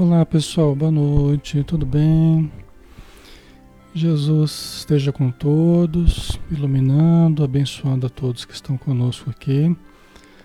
[0.00, 2.52] Olá pessoal, boa noite, tudo bem?
[3.92, 9.76] Jesus esteja com todos, iluminando, abençoando a todos que estão conosco aqui.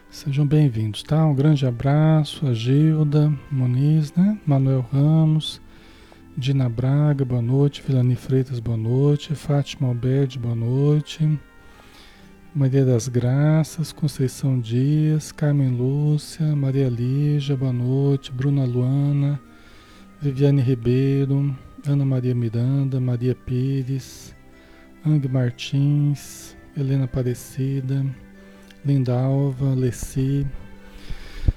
[0.09, 1.23] Sejam bem-vindos, tá?
[1.23, 4.39] Um grande abraço a Gilda Moniz, né?
[4.43, 5.61] Manuel Ramos,
[6.35, 7.83] Dina Braga, boa noite.
[7.87, 9.35] Vilani Freitas, boa noite.
[9.35, 11.29] Fátima Alberti, boa noite.
[12.55, 19.41] Maria das Graças, Conceição Dias, Carmen Lúcia, Maria Lígia, boa noite, Bruna Luana,
[20.21, 24.35] Viviane Ribeiro, Ana Maria Miranda, Maria Pires,
[25.03, 28.05] Ang Martins, Helena Aparecida,
[28.85, 30.45] Linda Alva, Leci.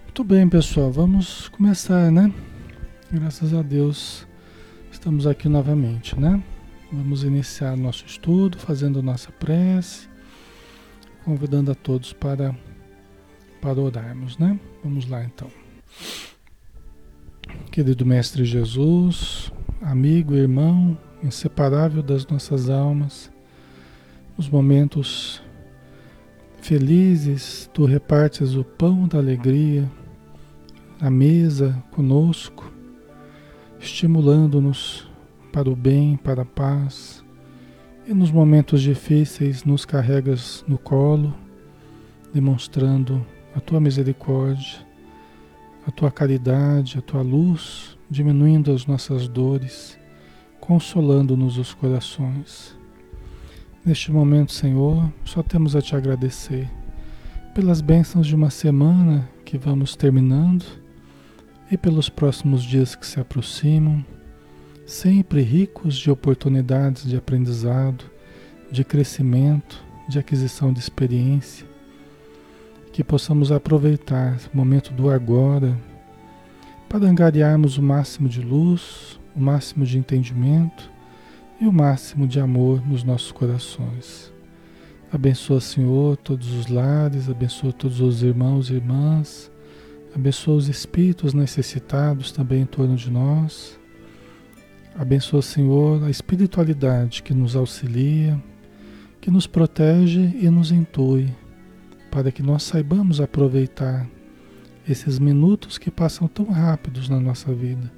[0.04, 2.32] Muito bem, pessoal, vamos começar, né?
[3.12, 4.26] Graças a Deus
[4.90, 6.42] estamos aqui novamente, né?
[6.90, 10.15] Vamos iniciar nosso estudo fazendo nossa prece
[11.26, 12.56] convidando a todos para,
[13.60, 14.60] para orarmos, né?
[14.84, 15.48] Vamos lá então.
[17.72, 23.28] Querido Mestre Jesus, amigo, irmão, inseparável das nossas almas,
[24.38, 25.42] os momentos
[26.60, 29.90] felizes, tu repartes o pão da alegria,
[31.00, 32.72] a mesa conosco,
[33.80, 35.10] estimulando-nos
[35.52, 37.25] para o bem, para a paz,
[38.06, 41.34] e nos momentos difíceis nos carregas no colo,
[42.32, 44.78] demonstrando a tua misericórdia,
[45.84, 49.98] a tua caridade, a tua luz, diminuindo as nossas dores,
[50.60, 52.78] consolando-nos os corações.
[53.84, 56.70] Neste momento, Senhor, só temos a te agradecer
[57.54, 60.64] pelas bênçãos de uma semana que vamos terminando
[61.70, 64.04] e pelos próximos dias que se aproximam
[64.86, 68.04] sempre ricos de oportunidades de aprendizado,
[68.70, 71.66] de crescimento, de aquisição de experiência,
[72.92, 75.76] que possamos aproveitar o momento do agora
[76.88, 80.88] para angariarmos o máximo de luz, o máximo de entendimento
[81.60, 84.32] e o máximo de amor nos nossos corações.
[85.12, 89.50] Abençoa, Senhor, todos os lares, abençoa todos os irmãos e irmãs,
[90.14, 93.76] abençoa os espíritos necessitados também em torno de nós
[94.98, 98.42] Abençoa, Senhor, a espiritualidade que nos auxilia,
[99.20, 101.28] que nos protege e nos intui,
[102.10, 104.08] para que nós saibamos aproveitar
[104.88, 107.92] esses minutos que passam tão rápidos na nossa vida,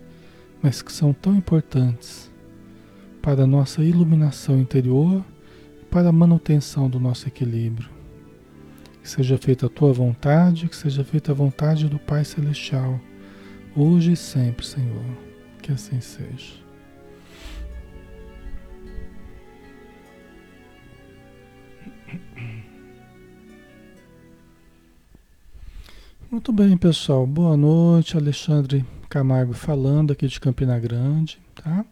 [0.60, 2.32] mas que são tão importantes
[3.22, 5.24] para a nossa iluminação interior,
[5.88, 7.88] para a manutenção do nosso equilíbrio.
[9.00, 13.00] Que seja feita a tua vontade, que seja feita a vontade do Pai Celestial,
[13.76, 15.04] hoje e sempre, Senhor.
[15.62, 16.67] Que assim seja.
[26.30, 27.26] Muito bem, pessoal.
[27.26, 28.14] Boa noite.
[28.14, 31.86] Alexandre Camargo falando aqui de Campina Grande, tá?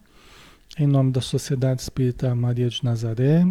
[0.77, 3.47] Em nome da Sociedade Espírita Maria de Nazaré.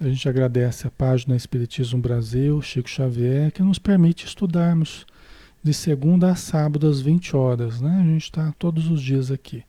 [0.00, 5.04] A gente agradece a página Espiritismo Brasil, Chico Xavier, que nos permite estudarmos
[5.62, 8.00] de segunda a sábado às 20 horas, né?
[8.00, 9.62] A gente está todos os dias aqui.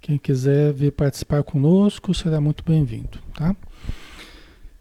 [0.00, 3.54] Quem quiser vir participar conosco será muito bem-vindo, tá?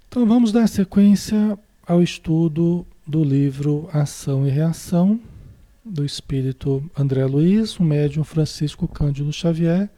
[0.08, 5.20] Então vamos dar sequência ao estudo do livro Ação e Reação,
[5.84, 9.90] do espírito André Luiz, o médium Francisco Cândido Xavier,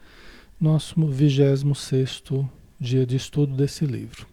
[0.58, 2.24] nosso 26
[2.80, 4.26] dia de estudo desse livro.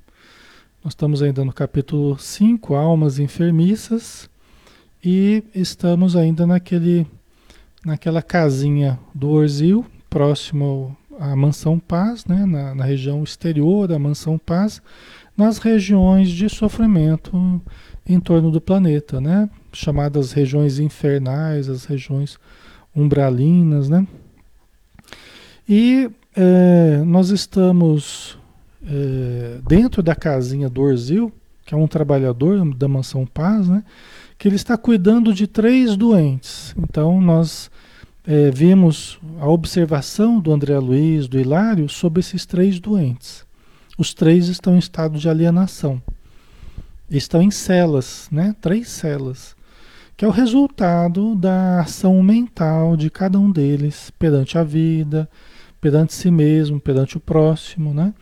[0.85, 4.31] Nós estamos ainda no capítulo 5, Almas Enfermiças,
[5.05, 7.05] e estamos ainda naquele,
[7.85, 14.39] naquela casinha do Orzil, próximo à Mansão Paz, né, na, na região exterior da Mansão
[14.39, 14.81] Paz,
[15.37, 17.61] nas regiões de sofrimento
[18.09, 19.51] em torno do planeta, né?
[19.73, 22.39] Chamadas regiões infernais, as regiões
[22.97, 24.07] umbralinas, né?
[25.69, 28.39] E é, nós estamos
[28.83, 31.31] é, dentro da casinha do Orzil,
[31.67, 33.85] que é um trabalhador da Mansão Paz, né?
[34.39, 36.75] Que ele está cuidando de três doentes.
[36.79, 37.71] Então nós
[38.27, 43.45] é, vimos a observação do André Luiz, do Hilário, sobre esses três doentes.
[43.99, 46.01] Os três estão em estado de alienação
[47.17, 48.55] estão em celas, né?
[48.61, 49.57] Três celas,
[50.17, 55.29] que é o resultado da ação mental de cada um deles perante a vida,
[55.81, 58.13] perante si mesmo, perante o próximo, né?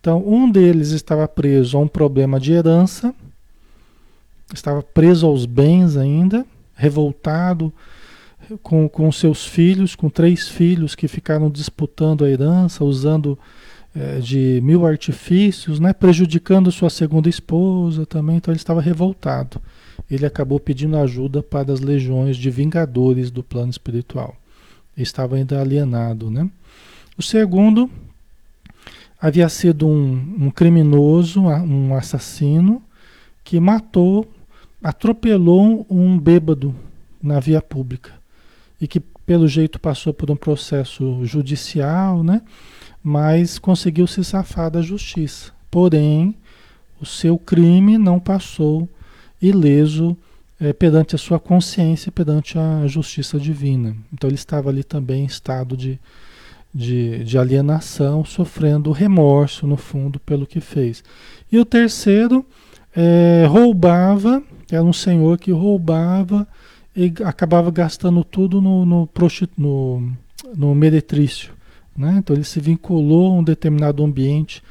[0.00, 3.14] Então, um deles estava preso a um problema de herança,
[4.54, 7.72] estava preso aos bens ainda, revoltado
[8.62, 13.38] com, com seus filhos, com três filhos que ficaram disputando a herança, usando
[14.20, 19.60] de mil artifícios, né, prejudicando sua segunda esposa também, então ele estava revoltado.
[20.10, 24.36] Ele acabou pedindo ajuda para as legiões de vingadores do plano espiritual.
[24.96, 26.48] estava ainda alienado, né?
[27.16, 27.90] O segundo
[29.20, 32.82] havia sido um, um criminoso, um assassino,
[33.44, 34.26] que matou,
[34.82, 36.74] atropelou um bêbado
[37.22, 38.12] na via pública
[38.80, 42.42] e que pelo jeito passou por um processo judicial, né?
[43.02, 45.52] Mas conseguiu se safar da justiça.
[45.70, 46.34] Porém,
[47.00, 48.88] o seu crime não passou
[49.40, 50.16] ileso
[50.60, 53.96] é, perante a sua consciência, perante a justiça divina.
[54.12, 55.98] Então ele estava ali também em estado de,
[56.74, 61.02] de, de alienação, sofrendo remorso, no fundo, pelo que fez.
[61.50, 62.44] E o terceiro
[62.94, 66.46] é, roubava, era um senhor que roubava
[66.94, 69.08] e acabava gastando tudo no, no,
[69.56, 70.12] no,
[70.54, 71.52] no meretrício.
[72.00, 72.16] Né?
[72.16, 74.62] Então ele se vinculou a um determinado ambiente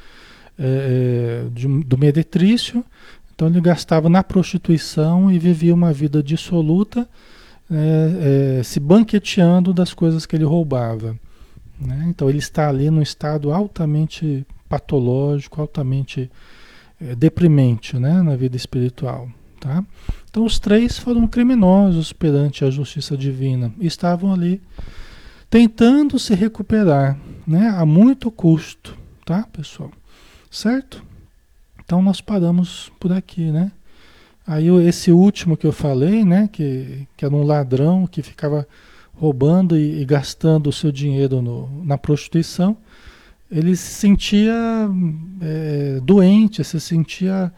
[0.58, 2.84] é, de, do meretrício,
[3.32, 7.08] então ele gastava na prostituição e vivia uma vida dissoluta,
[7.70, 11.16] é, é, se banqueteando das coisas que ele roubava.
[11.80, 12.06] Né?
[12.08, 16.28] Então ele está ali num estado altamente patológico, altamente
[17.00, 18.20] é, deprimente né?
[18.22, 19.28] na vida espiritual.
[19.60, 19.84] Tá?
[20.28, 23.72] Então os três foram criminosos perante a justiça divina.
[23.78, 24.60] Estavam ali
[25.50, 27.68] tentando se recuperar, né?
[27.76, 29.90] A muito custo, tá, pessoal?
[30.48, 31.04] Certo?
[31.84, 33.72] Então nós paramos por aqui, né?
[34.46, 36.48] Aí esse último que eu falei, né?
[36.50, 38.66] Que, que era um ladrão que ficava
[39.12, 42.76] roubando e, e gastando o seu dinheiro no, na prostituição,
[43.50, 44.54] ele se sentia
[45.42, 47.52] é, doente, se sentia.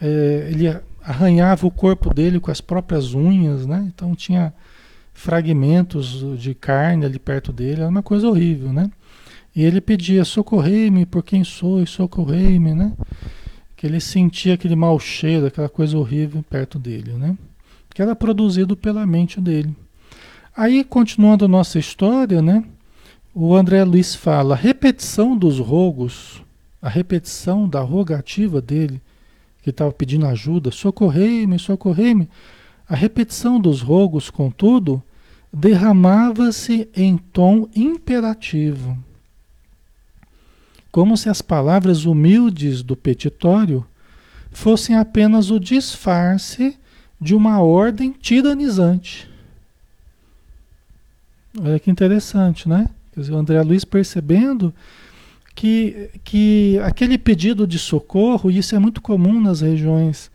[0.00, 3.84] É, ele arranhava o corpo dele com as próprias unhas, né?
[3.94, 4.52] Então tinha
[5.16, 8.90] fragmentos de carne ali perto dele, era uma coisa horrível, né?
[9.54, 12.92] E ele pedia: socorrei-me por quem sou, socorrei-me, né?
[13.74, 17.36] Que ele sentia aquele mau cheiro, aquela coisa horrível perto dele, né?
[17.94, 19.74] Que era produzido pela mente dele.
[20.54, 22.62] Aí, continuando a nossa história, né?
[23.34, 26.42] O André Luiz fala: a repetição dos rogos,
[26.80, 29.00] a repetição da rogativa dele,
[29.62, 32.28] que estava pedindo ajuda, socorrei-me, socorrei-me.
[32.88, 35.02] A repetição dos rogos, contudo,
[35.52, 38.96] derramava-se em tom imperativo,
[40.92, 43.84] como se as palavras humildes do petitório
[44.50, 46.76] fossem apenas o disfarce
[47.20, 49.28] de uma ordem tiranizante.
[51.58, 52.88] Olha que interessante, né?
[53.12, 54.74] Quer dizer, o André Luiz percebendo
[55.54, 60.30] que, que aquele pedido de socorro, e isso é muito comum nas regiões,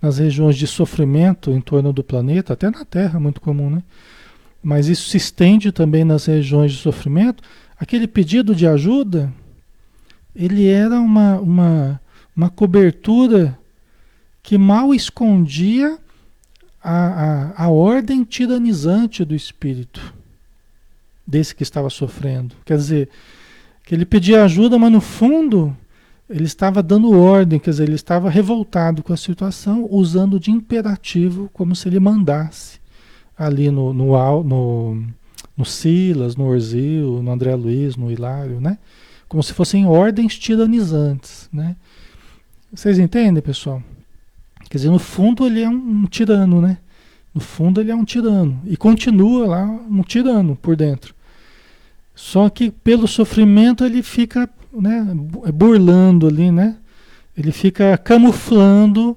[0.00, 3.82] nas regiões de sofrimento em torno do planeta, até na Terra é muito comum, né?
[4.62, 7.42] Mas isso se estende também nas regiões de sofrimento.
[7.78, 9.32] Aquele pedido de ajuda,
[10.34, 12.00] ele era uma, uma,
[12.36, 13.58] uma cobertura
[14.42, 15.98] que mal escondia
[16.82, 20.14] a, a, a ordem tiranizante do espírito,
[21.26, 22.54] desse que estava sofrendo.
[22.64, 23.08] Quer dizer,
[23.86, 25.76] que ele pedia ajuda, mas no fundo
[26.28, 31.48] ele estava dando ordem, quer dizer, ele estava revoltado com a situação, usando de imperativo,
[31.52, 32.80] como se ele mandasse
[33.38, 35.04] ali no, no, no,
[35.56, 38.78] no Silas, no Orzil, no André Luiz, no Hilário, né?
[39.28, 41.76] Como se fossem ordens tiranizantes, né?
[42.72, 43.82] Vocês entendem, pessoal?
[44.68, 46.78] Quer dizer, no fundo ele é um, um tirano, né?
[47.32, 51.14] No fundo ele é um tirano e continua lá um tirano por dentro.
[52.14, 55.06] Só que pelo sofrimento ele fica né,
[55.52, 56.76] burlando ali, né?
[57.36, 59.16] Ele fica camuflando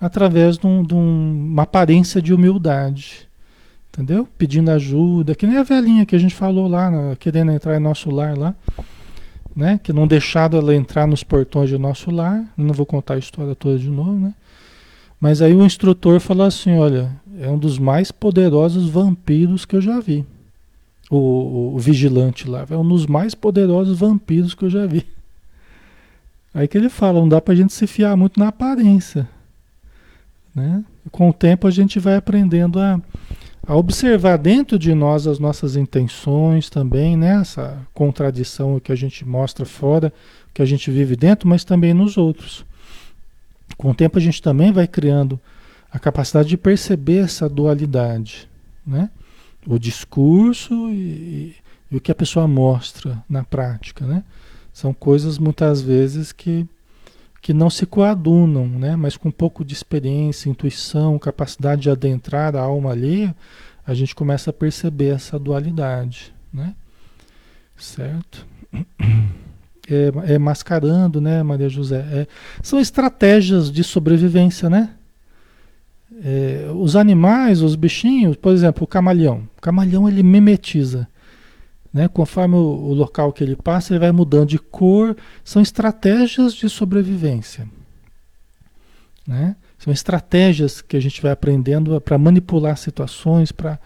[0.00, 3.28] através de, um, de um, uma aparência de humildade.
[3.92, 4.28] Entendeu?
[4.38, 7.80] Pedindo ajuda, que nem a velhinha que a gente falou lá, né, querendo entrar em
[7.80, 8.54] nosso lar lá.
[9.54, 9.80] Né?
[9.82, 12.44] Que não deixaram ela entrar nos portões do nosso lar.
[12.56, 14.34] Não vou contar a história toda de novo, né?
[15.20, 19.80] Mas aí o instrutor falou assim: olha, é um dos mais poderosos vampiros que eu
[19.80, 20.24] já vi
[21.10, 22.66] o, o, vigilante lá.
[22.68, 25.06] É um dos mais poderosos vampiros que eu já vi.
[26.52, 29.28] Aí que ele fala, não dá pra gente se fiar muito na aparência.
[30.54, 30.84] Né?
[31.10, 33.00] Com o tempo a gente vai aprendendo a,
[33.66, 37.40] a observar dentro de nós as nossas intenções também, né?
[37.40, 40.12] Essa contradição que a gente mostra fora,
[40.52, 42.64] que a gente vive dentro, mas também nos outros.
[43.76, 45.38] Com o tempo a gente também vai criando
[45.90, 48.48] a capacidade de perceber essa dualidade,
[48.86, 49.10] né?
[49.66, 51.56] O discurso e,
[51.90, 54.24] e, o que a pessoa mostra na prática, né?
[54.72, 56.66] São coisas muitas vezes que,
[57.42, 58.94] que não se coadunam, né?
[58.96, 63.34] Mas com um pouco de experiência, intuição, capacidade de adentrar a alma alheia,
[63.86, 66.74] a gente começa a perceber essa dualidade, né?
[67.76, 68.46] Certo?
[69.90, 72.04] É, é mascarando, né, Maria José?
[72.12, 72.26] É,
[72.62, 74.90] são estratégias de sobrevivência, né?
[76.22, 79.48] É, os animais, os bichinhos, por exemplo, o camaleão.
[79.56, 81.08] O camaleão ele mimetiza.
[81.92, 82.08] Né?
[82.08, 85.16] Conforme o, o local que ele passa, ele vai mudando de cor.
[85.44, 87.68] São estratégias de sobrevivência.
[89.26, 89.56] Né?
[89.78, 93.78] São estratégias que a gente vai aprendendo para manipular situações, para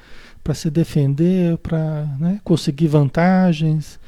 [0.55, 4.01] se defender, para né, conseguir vantagens.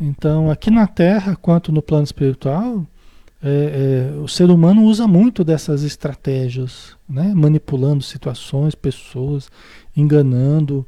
[0.00, 2.86] Então, aqui na Terra, quanto no plano espiritual,
[3.42, 7.34] é, é, o ser humano usa muito dessas estratégias, né?
[7.34, 9.50] manipulando situações, pessoas,
[9.96, 10.86] enganando.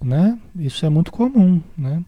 [0.00, 0.36] Né?
[0.56, 1.62] Isso é muito comum.
[1.78, 2.04] Né?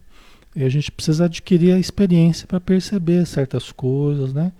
[0.55, 4.53] E a gente precisa adquirir a experiência para perceber certas coisas, né?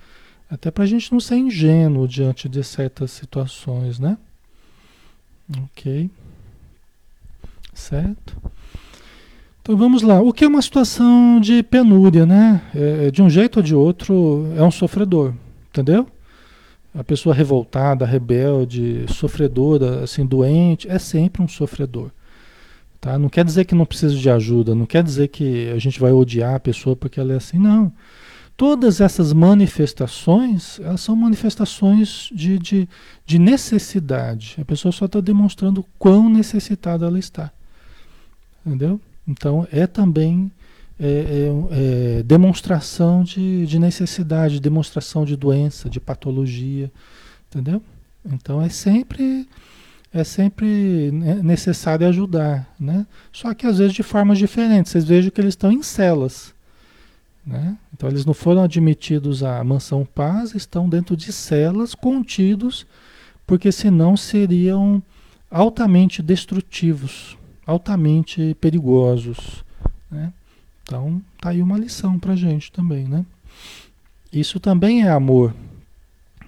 [0.49, 4.17] Até para a gente não ser ingênuo diante de certas situações, né?
[5.63, 6.09] Ok.
[7.73, 8.37] Certo?
[9.65, 10.21] Então vamos lá.
[10.21, 12.61] O que é uma situação de penúria, né?
[12.75, 15.33] É, de um jeito ou de outro é um sofredor,
[15.71, 16.07] entendeu?
[16.93, 22.11] A pessoa revoltada, rebelde, sofredora, assim, doente, é sempre um sofredor.
[23.01, 23.17] Tá?
[23.17, 26.11] Não quer dizer que não precisa de ajuda, não quer dizer que a gente vai
[26.11, 27.91] odiar a pessoa porque ela é assim, não.
[28.55, 32.87] Todas essas manifestações, elas são manifestações de, de,
[33.25, 34.57] de necessidade.
[34.61, 37.51] A pessoa só está demonstrando quão necessitada ela está.
[38.63, 39.01] Entendeu?
[39.27, 40.51] Então é também
[40.99, 46.91] é, é, é demonstração de, de necessidade, demonstração de doença, de patologia.
[47.49, 47.81] Entendeu?
[48.25, 49.47] Então é sempre
[50.13, 51.11] é sempre
[51.43, 53.05] necessário ajudar, né?
[53.33, 54.93] Só que às vezes de formas diferentes.
[54.93, 56.55] Vocês vejam que eles estão em celas.
[57.45, 57.77] Né?
[57.93, 62.87] Então eles não foram admitidos à mansão paz, estão dentro de celas contidos,
[63.45, 65.03] porque senão seriam
[65.51, 69.63] altamente destrutivos, altamente perigosos.
[70.09, 70.31] Né?
[70.83, 73.25] Então tá aí uma lição para gente também, né?
[74.31, 75.53] Isso também é amor.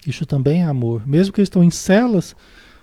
[0.05, 1.07] Isso também é amor.
[1.07, 2.35] Mesmo que eles estão em celas,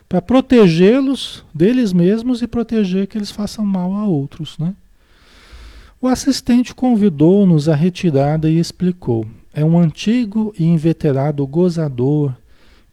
[0.08, 4.74] para protegê-los deles mesmos e proteger que eles façam mal a outros, né?
[6.00, 12.34] O assistente convidou-nos à retirada e explicou: é um antigo e inveterado gozador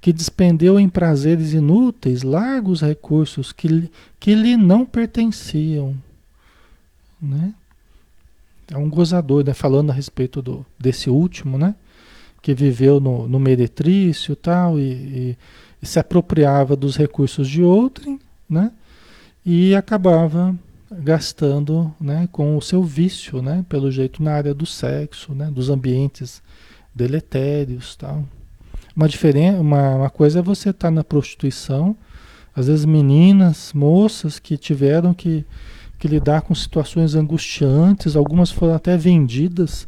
[0.01, 3.89] que despendeu em prazeres inúteis largos recursos que,
[4.19, 5.95] que lhe não pertenciam.
[7.21, 7.53] Né?
[8.67, 9.53] É um gozador, né?
[9.53, 11.75] falando a respeito do, desse último, né?
[12.41, 15.37] que viveu no, no meretrício tal, e, e,
[15.79, 18.71] e se apropriava dos recursos de outrem, né?
[19.45, 20.57] e acabava
[20.91, 25.69] gastando né, com o seu vício, né, pelo jeito na área do sexo, né, dos
[25.69, 26.41] ambientes
[26.93, 28.25] deletérios, tal.
[28.95, 31.95] Uma diferença, uma, uma coisa é você estar tá na prostituição,
[32.55, 35.45] às vezes meninas, moças que tiveram que,
[35.97, 39.87] que lidar com situações angustiantes, algumas foram até vendidas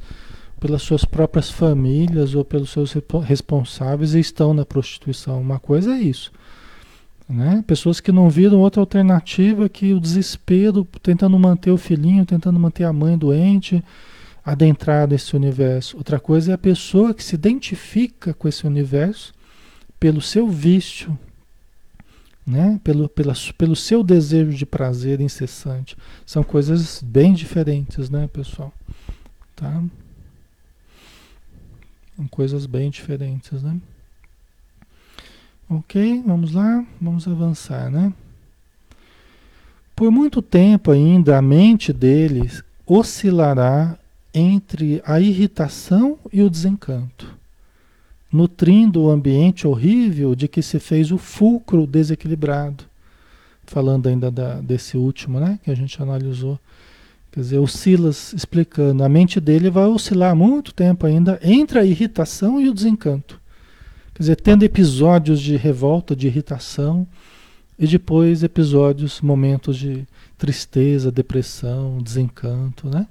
[0.60, 2.96] pelas suas próprias famílias ou pelos seus
[3.26, 5.42] responsáveis e estão na prostituição.
[5.42, 6.32] Uma coisa é isso.
[7.28, 7.62] Né?
[7.68, 12.86] Pessoas que não viram outra alternativa que o desespero, tentando manter o filhinho, tentando manter
[12.86, 13.84] a mãe doente,
[14.46, 15.98] adentrar nesse universo.
[15.98, 19.34] Outra coisa é a pessoa que se identifica com esse universo
[20.00, 21.18] pelo seu vício,
[22.46, 22.80] né?
[22.84, 25.96] pelo, pela, pelo seu desejo de prazer incessante.
[26.26, 28.74] São coisas bem diferentes, né, pessoal?
[29.56, 29.82] Tá?
[32.18, 33.80] São coisas bem diferentes, né?
[35.70, 38.14] Ok, vamos lá, vamos avançar, né?
[39.96, 43.98] Por muito tempo ainda a mente deles oscilará
[44.34, 47.38] entre a irritação e o desencanto,
[48.32, 52.86] nutrindo o ambiente horrível de que se fez o fulcro desequilibrado.
[53.66, 56.60] Falando ainda da, desse último, né, que a gente analisou.
[57.32, 61.86] Quer dizer, o Silas explicando, a mente dele vai oscilar muito tempo ainda entre a
[61.86, 63.40] irritação e o desencanto.
[64.14, 67.08] Quer dizer, tendo episódios de revolta, de irritação,
[67.78, 70.06] e depois episódios, momentos de
[70.38, 73.08] tristeza, depressão, desencanto, né?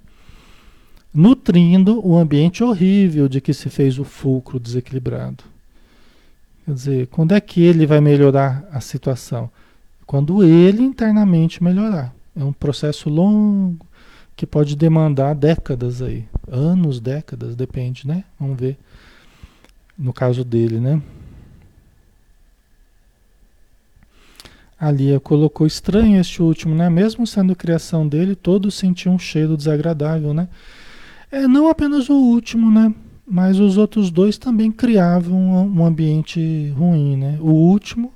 [1.15, 5.45] Nutrindo o ambiente horrível de que se fez o fulcro desequilibrado.
[6.65, 9.51] Quer dizer, quando é que ele vai melhorar a situação?
[10.07, 12.15] Quando ele internamente melhorar.
[12.35, 13.85] É um processo longo
[14.35, 18.25] que pode demandar décadas aí, anos, décadas, depende, né?
[18.41, 18.79] Vamos ver
[19.99, 21.03] no caso dele, né?
[24.81, 26.89] A Lia colocou estranho este último, né?
[26.89, 30.49] Mesmo sendo criação dele, todos sentiam um cheiro desagradável, né?
[31.33, 32.95] É, não apenas o último, né?
[33.27, 37.39] Mas os outros dois também criavam um ambiente ruim, né?
[37.41, 38.13] O último,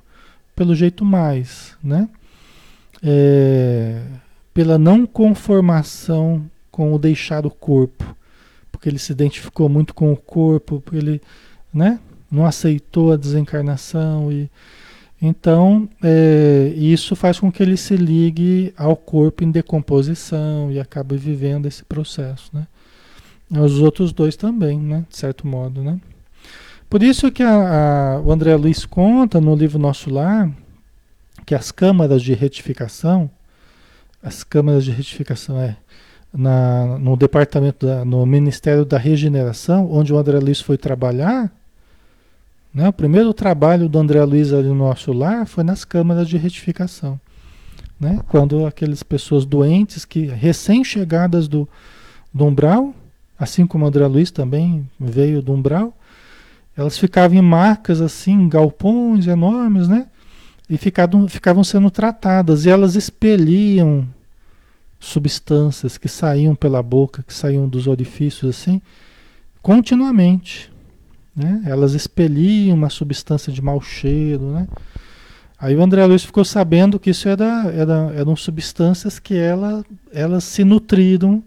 [0.54, 2.08] pelo jeito mais, né?
[3.02, 4.02] É,
[4.52, 8.14] pela não conformação com o deixar o corpo,
[8.70, 11.22] porque ele se identificou muito com o corpo, porque ele
[11.72, 11.98] né?
[12.30, 14.50] Não aceitou a desencarnação e,
[15.20, 21.16] Então, é, isso faz com que ele se ligue ao corpo em decomposição e acabe
[21.16, 22.66] vivendo esse processo, né?
[23.50, 25.04] Os outros dois também, né?
[25.08, 26.00] De certo modo, né?
[26.88, 30.50] Por isso que a, a, o André Luiz conta no livro Nosso Lar
[31.44, 33.30] que as câmaras de retificação,
[34.22, 35.76] as câmaras de retificação é
[36.32, 41.52] na, no departamento, da, no Ministério da Regeneração, onde o André Luiz foi trabalhar,
[42.76, 42.90] né?
[42.90, 47.18] O primeiro trabalho do André Luiz ali no nosso lar foi nas câmaras de retificação.
[47.98, 48.20] Né?
[48.28, 51.66] Quando aquelas pessoas doentes que recém-chegadas do,
[52.34, 52.94] do umbral,
[53.38, 55.96] assim como André Luiz também veio do umbral,
[56.76, 60.06] elas ficavam em marcas assim, galpões enormes, né?
[60.68, 64.06] E ficavam, ficavam sendo tratadas, e elas expeliam
[64.98, 68.82] substâncias que saíam pela boca, que saíam dos orifícios assim,
[69.62, 70.70] continuamente.
[71.34, 71.62] Né?
[71.66, 74.52] Elas expeliam uma substância de mau cheiro.
[74.52, 74.66] Né?
[75.58, 80.44] Aí o André Luiz ficou sabendo que isso era, era, eram substâncias que ela, elas
[80.44, 81.42] se nutriram,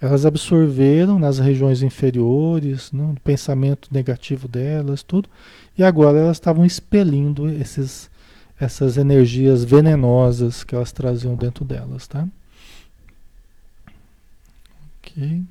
[0.00, 3.02] elas absorveram nas regiões inferiores, né?
[3.02, 5.28] no pensamento negativo delas, tudo,
[5.76, 8.10] e agora elas estavam expelindo esses,
[8.58, 12.06] essas energias venenosas que elas traziam dentro delas.
[12.06, 12.26] Tá?
[14.98, 15.42] Ok.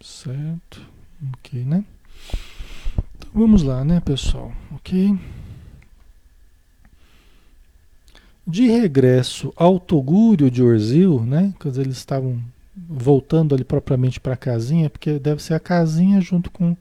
[0.00, 0.84] Certo.
[1.34, 1.84] Ok, né?
[3.16, 4.52] Então, vamos lá, né, pessoal?
[4.72, 5.16] Ok.
[8.46, 11.54] De regresso ao Togúrio de Orzil, né?
[11.58, 12.40] Quando eles estavam
[12.76, 16.76] voltando ali propriamente para a casinha, porque deve ser a casinha junto com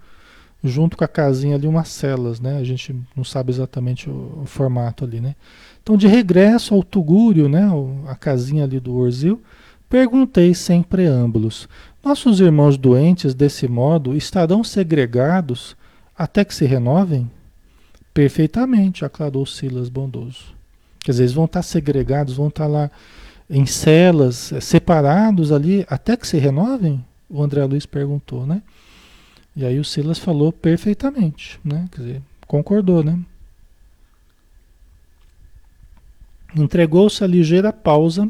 [0.63, 2.57] junto com a casinha ali umas celas, né?
[2.57, 5.35] A gente não sabe exatamente o, o formato ali, né?
[5.81, 7.67] Então, de regresso ao Tugúrio, né?
[8.07, 9.41] A casinha ali do Orzil,
[9.89, 11.67] perguntei sem preâmbulos:
[12.03, 15.75] nossos irmãos doentes, desse modo, estarão segregados
[16.15, 17.29] até que se renovem?
[18.13, 20.60] Perfeitamente, aclarou Silas bondoso.
[21.03, 22.91] Quer dizer, eles vão estar segregados, vão estar lá
[23.49, 27.03] em celas, eh, separados ali, até que se renovem?
[27.29, 28.61] O André Luiz perguntou, né?
[29.55, 31.87] E aí o Silas falou perfeitamente, né?
[31.91, 33.19] Quer dizer, concordou, né?
[36.55, 38.29] Entregou-se a ligeira pausa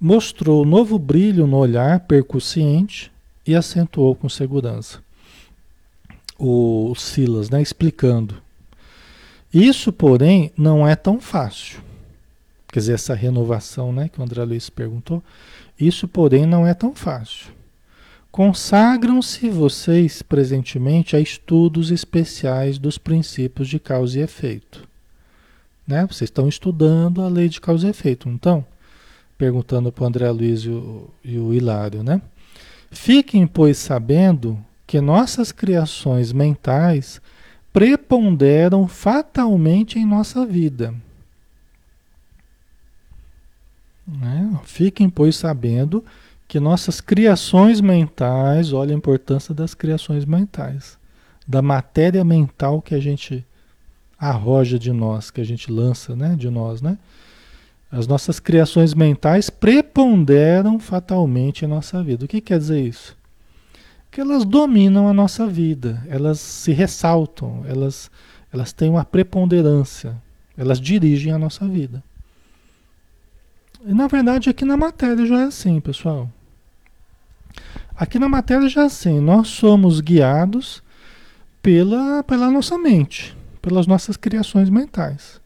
[0.00, 3.10] mostrou novo brilho no olhar percussiente
[3.46, 5.02] e acentuou com segurança.
[6.38, 8.43] O Silas, né, explicando.
[9.54, 11.80] Isso, porém, não é tão fácil.
[12.66, 15.22] Quer dizer, essa renovação, né, que o André Luiz perguntou,
[15.78, 17.52] isso, porém, não é tão fácil.
[18.32, 24.88] Consagram-se vocês presentemente a estudos especiais dos princípios de causa e efeito.
[25.86, 26.04] Né?
[26.04, 28.66] Vocês estão estudando a lei de causa e efeito, então
[29.38, 32.20] perguntando para o André Luiz e o, e o Hilário, né?
[32.90, 37.20] Fiquem, pois, sabendo que nossas criações mentais
[37.74, 40.94] preponderam fatalmente em nossa vida.
[44.06, 44.60] Né?
[44.62, 46.04] Fiquem, pois, sabendo
[46.46, 50.96] que nossas criações mentais, olha a importância das criações mentais,
[51.48, 53.44] da matéria mental que a gente
[54.16, 56.96] arroja de nós, que a gente lança né, de nós, né?
[57.90, 62.24] As nossas criações mentais preponderam fatalmente em nossa vida.
[62.24, 63.16] O que quer dizer isso?
[64.14, 68.08] Que elas dominam a nossa vida, elas se ressaltam, elas,
[68.52, 70.14] elas têm uma preponderância,
[70.56, 72.00] elas dirigem a nossa vida.
[73.84, 76.30] E na verdade aqui na matéria já é assim, pessoal.
[77.96, 80.80] Aqui na matéria já é assim, nós somos guiados
[81.60, 85.40] pela, pela nossa mente, pelas nossas criações mentais.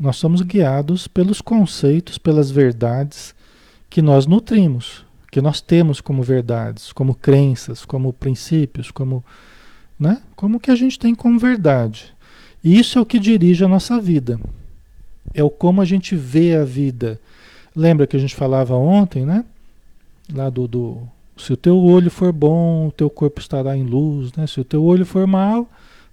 [0.00, 3.34] Nós somos guiados pelos conceitos, pelas verdades
[3.90, 9.24] que nós nutrimos, que nós temos como verdades, como crenças, como princípios, como,
[9.98, 10.20] né?
[10.36, 12.14] Como que a gente tem como verdade.
[12.62, 14.38] E isso é o que dirige a nossa vida.
[15.32, 17.18] É o como a gente vê a vida.
[17.74, 19.42] Lembra que a gente falava ontem, né?
[20.30, 20.98] Lá do, do
[21.34, 24.46] se o teu olho for bom, o teu corpo estará em luz, né?
[24.46, 25.66] Se o teu olho for mal,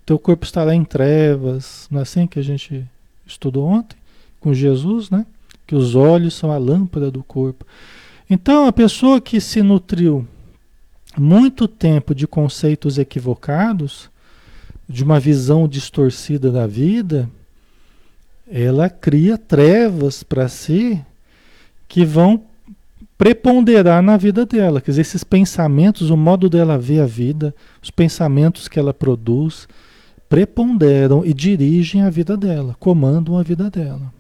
[0.06, 1.90] teu corpo estará em trevas.
[1.92, 2.88] Não é assim que a gente
[3.28, 3.98] estudou ontem
[4.40, 5.26] com Jesus, né?
[5.68, 7.66] Que os olhos são a lâmpada do corpo.
[8.30, 10.28] Então, a pessoa que se nutriu
[11.18, 14.10] muito tempo de conceitos equivocados,
[14.88, 17.30] de uma visão distorcida da vida,
[18.48, 21.04] ela cria trevas para si
[21.88, 22.44] que vão
[23.18, 24.80] preponderar na vida dela.
[24.80, 29.68] Quer dizer, esses pensamentos, o modo dela ver a vida, os pensamentos que ela produz,
[30.30, 34.19] preponderam e dirigem a vida dela, comandam a vida dela.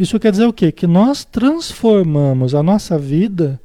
[0.00, 0.72] Isso quer dizer o quê?
[0.72, 3.60] Que nós transformamos a nossa vida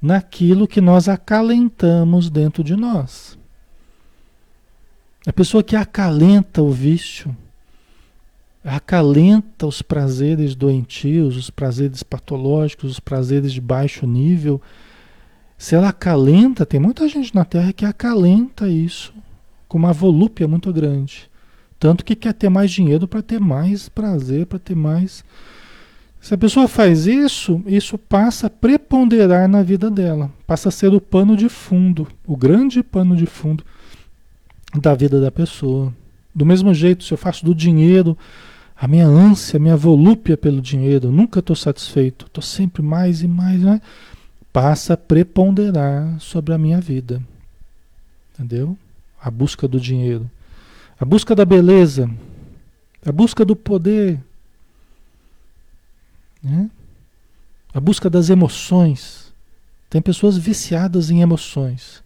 [0.00, 3.38] naquilo que nós acalentamos dentro de nós.
[5.26, 7.34] A pessoa que acalenta o vício,
[8.62, 14.60] acalenta os prazeres doentios, os prazeres patológicos, os prazeres de baixo nível,
[15.56, 19.14] se ela acalenta, tem muita gente na Terra que acalenta isso
[19.66, 21.30] com uma volúpia muito grande.
[21.78, 25.24] Tanto que quer ter mais dinheiro para ter mais prazer, para ter mais.
[26.20, 30.92] Se a pessoa faz isso, isso passa a preponderar na vida dela, passa a ser
[30.92, 33.64] o pano de fundo, o grande pano de fundo
[34.74, 35.92] da vida da pessoa.
[36.34, 38.16] Do mesmo jeito, se eu faço do dinheiro
[38.76, 43.28] a minha ânsia, a minha volúpia pelo dinheiro, nunca estou satisfeito, estou sempre mais e
[43.28, 43.80] mais, né?
[44.52, 47.22] passa a preponderar sobre a minha vida.
[48.34, 48.76] Entendeu?
[49.20, 50.30] A busca do dinheiro,
[50.98, 52.10] a busca da beleza,
[53.04, 54.18] a busca do poder,
[56.42, 56.70] né?
[57.72, 59.32] a busca das emoções.
[59.88, 62.02] Tem pessoas viciadas em emoções.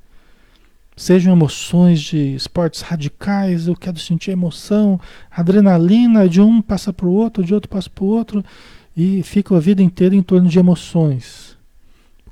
[0.97, 7.13] Sejam emoções de esportes radicais, eu quero sentir emoção, adrenalina, de um passa para o
[7.13, 8.45] outro, de outro passa para o outro,
[8.97, 11.59] e fica a vida inteira em torno de emoções.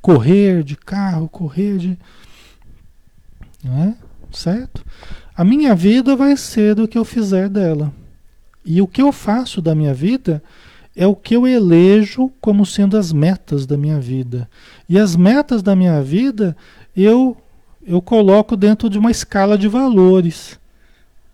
[0.01, 1.99] Correr de carro, correr de.
[3.65, 3.95] Não é?
[4.31, 4.85] Certo?
[5.37, 7.93] A minha vida vai ser do que eu fizer dela.
[8.65, 10.43] E o que eu faço da minha vida
[10.95, 14.49] é o que eu elejo como sendo as metas da minha vida.
[14.89, 16.57] E as metas da minha vida
[16.97, 17.37] eu
[17.85, 20.59] eu coloco dentro de uma escala de valores.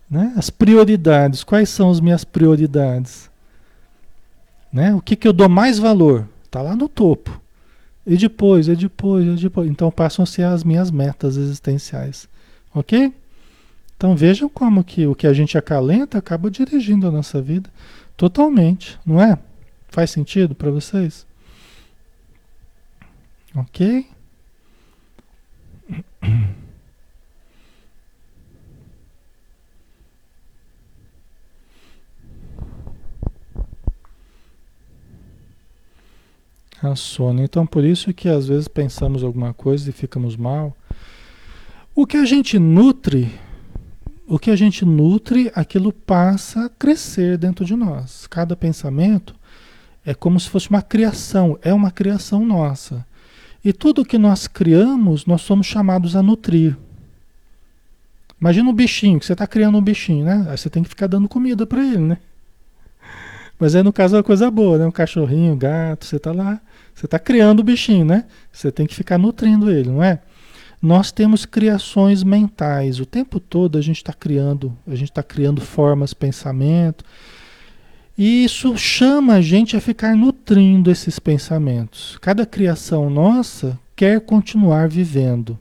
[0.09, 0.33] Né?
[0.35, 1.43] As prioridades.
[1.43, 3.29] Quais são as minhas prioridades?
[4.73, 4.95] Né?
[4.95, 6.27] O que, que eu dou mais valor?
[6.43, 7.39] Está lá no topo.
[8.05, 9.69] E depois, e depois, e depois.
[9.69, 12.27] Então passam a ser as minhas metas existenciais.
[12.73, 13.13] Ok?
[13.95, 17.69] Então vejam como que o que a gente acalenta acaba dirigindo a nossa vida
[18.17, 19.37] totalmente, não é?
[19.89, 21.25] Faz sentido para vocês?
[23.55, 24.07] Ok?
[36.81, 37.43] A sono.
[37.43, 40.77] Então, por isso que às vezes pensamos alguma coisa e ficamos mal.
[41.93, 43.37] O que a gente nutre,
[44.25, 48.27] o que a gente nutre, aquilo passa a crescer dentro de nós.
[48.27, 49.38] Cada pensamento
[50.05, 53.05] é como se fosse uma criação, é uma criação nossa.
[53.63, 56.77] E tudo que nós criamos, nós somos chamados a nutrir.
[58.39, 60.47] Imagina um bichinho, que você está criando um bichinho, né?
[60.49, 62.17] Aí você tem que ficar dando comida para ele, né?
[63.59, 64.85] Mas aí no caso é uma coisa boa, né?
[64.85, 66.61] Um cachorrinho, um gato, você está lá,
[66.95, 68.23] você está criando o bichinho, né?
[68.51, 70.21] Você tem que ficar nutrindo ele, não é?
[70.81, 75.59] Nós temos criações mentais, o tempo todo a gente está criando, a gente está criando
[75.59, 77.03] formas, pensamento,
[78.19, 82.17] e isso chama a gente a ficar nutrindo esses pensamentos.
[82.19, 85.57] Cada criação nossa quer continuar vivendo.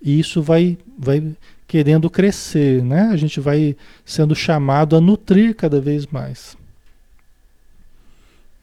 [0.00, 1.34] E isso vai, vai
[1.66, 3.08] querendo crescer, né?
[3.10, 6.56] A gente vai sendo chamado a nutrir cada vez mais.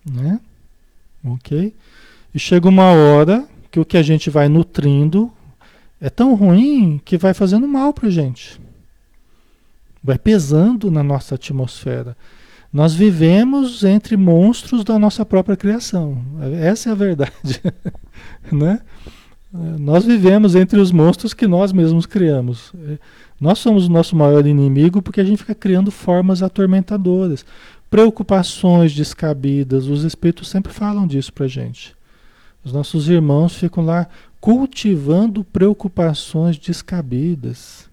[0.10, 0.40] Né?
[1.22, 1.76] Ok?
[2.34, 5.30] E chega uma hora que o que a gente vai nutrindo
[6.00, 8.58] é tão ruim que vai fazendo mal para gente.
[10.02, 12.16] Vai pesando na nossa atmosfera.
[12.76, 16.22] Nós vivemos entre monstros da nossa própria criação.
[16.60, 17.62] Essa é a verdade.
[18.52, 18.82] né?
[19.80, 22.74] Nós vivemos entre os monstros que nós mesmos criamos.
[23.40, 27.46] Nós somos o nosso maior inimigo porque a gente fica criando formas atormentadoras,
[27.90, 29.88] preocupações descabidas.
[29.88, 31.96] Os espíritos sempre falam disso para gente.
[32.62, 34.06] Os nossos irmãos ficam lá
[34.42, 37.88] cultivando preocupações descabidas.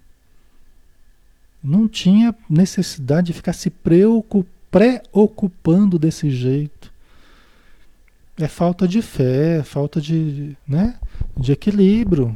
[1.62, 6.90] Não tinha necessidade de ficar se preocupando preocupando desse jeito.
[8.38, 10.94] É falta de fé, é falta de, né,
[11.36, 12.34] de equilíbrio.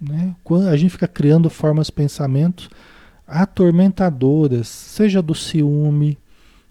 [0.00, 0.34] Né?
[0.42, 2.70] Quando a gente fica criando formas, pensamentos
[3.26, 6.18] atormentadoras, seja do ciúme,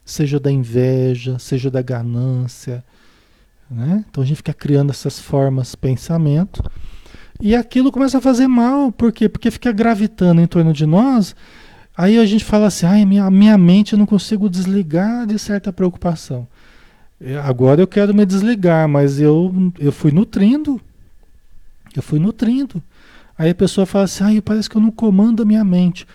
[0.04, 2.84] seja da inveja, seja da ganância.
[3.70, 4.04] Né?
[4.10, 6.64] Então a gente fica criando essas formas, pensamento,
[7.40, 8.92] e aquilo começa a fazer mal.
[8.92, 9.30] Por quê?
[9.30, 11.36] Porque fica gravitando em torno de nós
[11.98, 15.72] Aí a gente fala assim, ai, minha, minha mente eu não consigo desligar de certa
[15.72, 16.48] preocupação.
[17.20, 20.82] É, agora eu quero me desligar, mas eu, eu fui nutrindo.
[21.96, 22.84] Eu fui nutrindo.
[23.38, 26.06] Aí a pessoa fala assim, ai, parece que eu não comando a minha mente.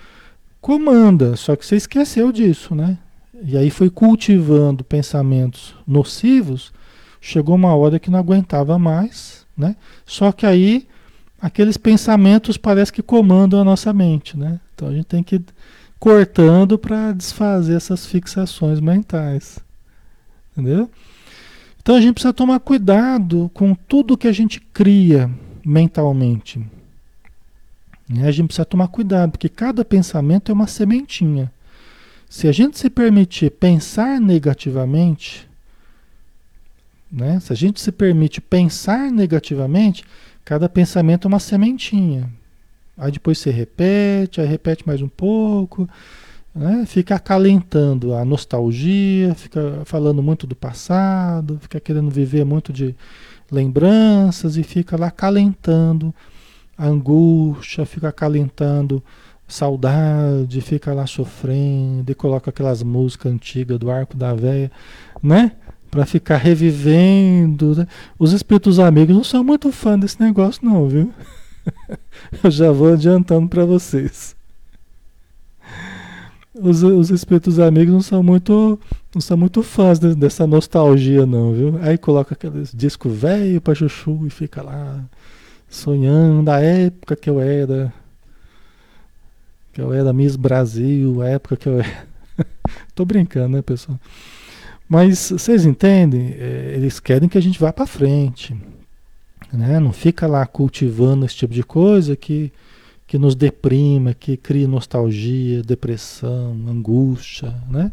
[0.60, 2.98] Comanda, só que você esqueceu disso, né?
[3.42, 6.72] E aí foi cultivando pensamentos nocivos,
[7.20, 9.74] chegou uma hora que não aguentava mais, né?
[10.04, 10.86] Só que aí
[11.40, 14.61] aqueles pensamentos parece que comandam a nossa mente, né?
[14.74, 15.44] Então a gente tem que ir
[15.98, 19.59] cortando para desfazer essas fixações mentais.
[20.53, 20.90] Entendeu?
[21.83, 25.31] Então a gente precisa tomar cuidado com tudo que a gente cria
[25.64, 26.61] mentalmente.
[28.09, 28.26] Né?
[28.26, 31.50] A gente precisa tomar cuidado, porque cada pensamento é uma sementinha.
[32.29, 35.48] Se a gente se permitir pensar negativamente,
[37.11, 37.40] né?
[37.40, 40.05] se a gente se permite pensar negativamente,
[40.44, 42.31] cada pensamento é uma sementinha.
[42.96, 45.88] Aí depois você repete, aí repete mais um pouco,
[46.55, 46.85] né?
[46.87, 52.94] fica acalentando a nostalgia, fica falando muito do passado, fica querendo viver muito de
[53.50, 56.14] lembranças e fica lá acalentando
[56.76, 59.03] a angústia, fica acalentando
[59.48, 64.70] saudade, fica lá sofrendo e coloca aquelas músicas antigas do arco da véia,
[65.22, 65.53] né?
[65.90, 67.74] Para ficar revivendo.
[67.74, 67.87] Né?
[68.18, 71.12] Os espíritos amigos não são muito fã desse negócio, não, viu?
[72.42, 74.37] Eu já vou adiantando para vocês.
[76.55, 78.79] Os, os espíritos amigos não são muito
[79.14, 81.79] não são muito fãs de, dessa nostalgia, não, viu?
[81.83, 85.05] Aí coloca aquele disco velho para chuchu e fica lá
[85.68, 87.92] sonhando a época que eu era
[89.72, 92.07] que eu era Miss Brasil, a época que eu era.
[92.94, 93.98] Tô brincando, né, pessoal?
[94.90, 96.35] Mas vocês entendem?
[96.37, 98.57] É, eles querem que a gente vá para frente,
[99.53, 99.79] né?
[99.79, 102.53] Não fica lá cultivando esse tipo de coisa que
[103.07, 107.90] que nos deprima, que cria nostalgia, depressão, angústia, né?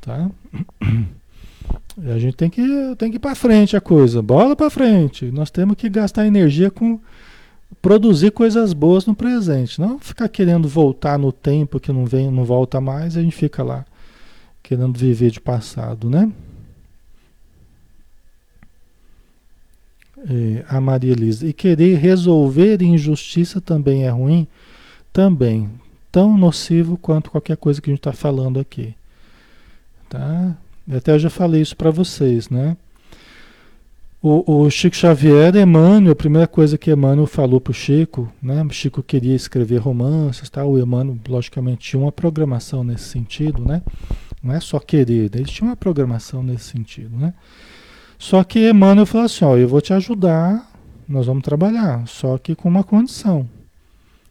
[0.00, 0.30] Tá?
[1.98, 2.62] A gente tem que
[2.96, 5.30] tem que ir para frente a coisa, bola para frente.
[5.32, 7.00] Nós temos que gastar energia com
[7.82, 12.44] produzir coisas boas no presente, não ficar querendo voltar no tempo que não vem, não
[12.44, 13.84] volta mais, a gente fica lá
[14.66, 16.32] querendo viver de passado, né?
[20.28, 21.46] É, a Maria Elisa.
[21.46, 24.48] E querer resolver injustiça também é ruim?
[25.12, 25.70] Também.
[26.10, 28.92] Tão nocivo quanto qualquer coisa que a gente está falando aqui.
[30.08, 30.56] Tá?
[30.90, 32.76] Até eu já falei isso para vocês, né?
[34.20, 38.64] O, o, Chico Xavier, Emmanuel, a primeira coisa que Emmanuel falou para o Chico, né?
[38.64, 40.64] O Chico queria escrever romances, tá?
[40.64, 43.82] o Emmanuel, logicamente, tinha uma programação nesse sentido, né?
[44.42, 47.34] Não é só querer, ele tinha uma programação nesse sentido, né?
[48.18, 50.70] Só que Emmanuel falou assim: ó, eu vou te ajudar,
[51.08, 53.48] nós vamos trabalhar, só que com uma condição: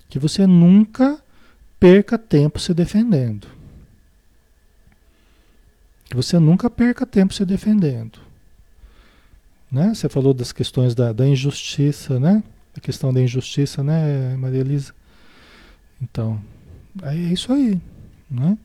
[0.10, 1.20] que você nunca
[1.80, 3.48] perca tempo se defendendo.
[6.06, 8.20] Que você nunca perca tempo se defendendo.
[9.72, 9.94] Né?
[9.94, 12.44] Você falou das questões da, da injustiça, né?
[12.78, 14.94] A questão da injustiça, né, Maria Elisa?
[16.02, 16.42] Então,
[17.04, 17.80] é isso aí,
[18.30, 18.58] né?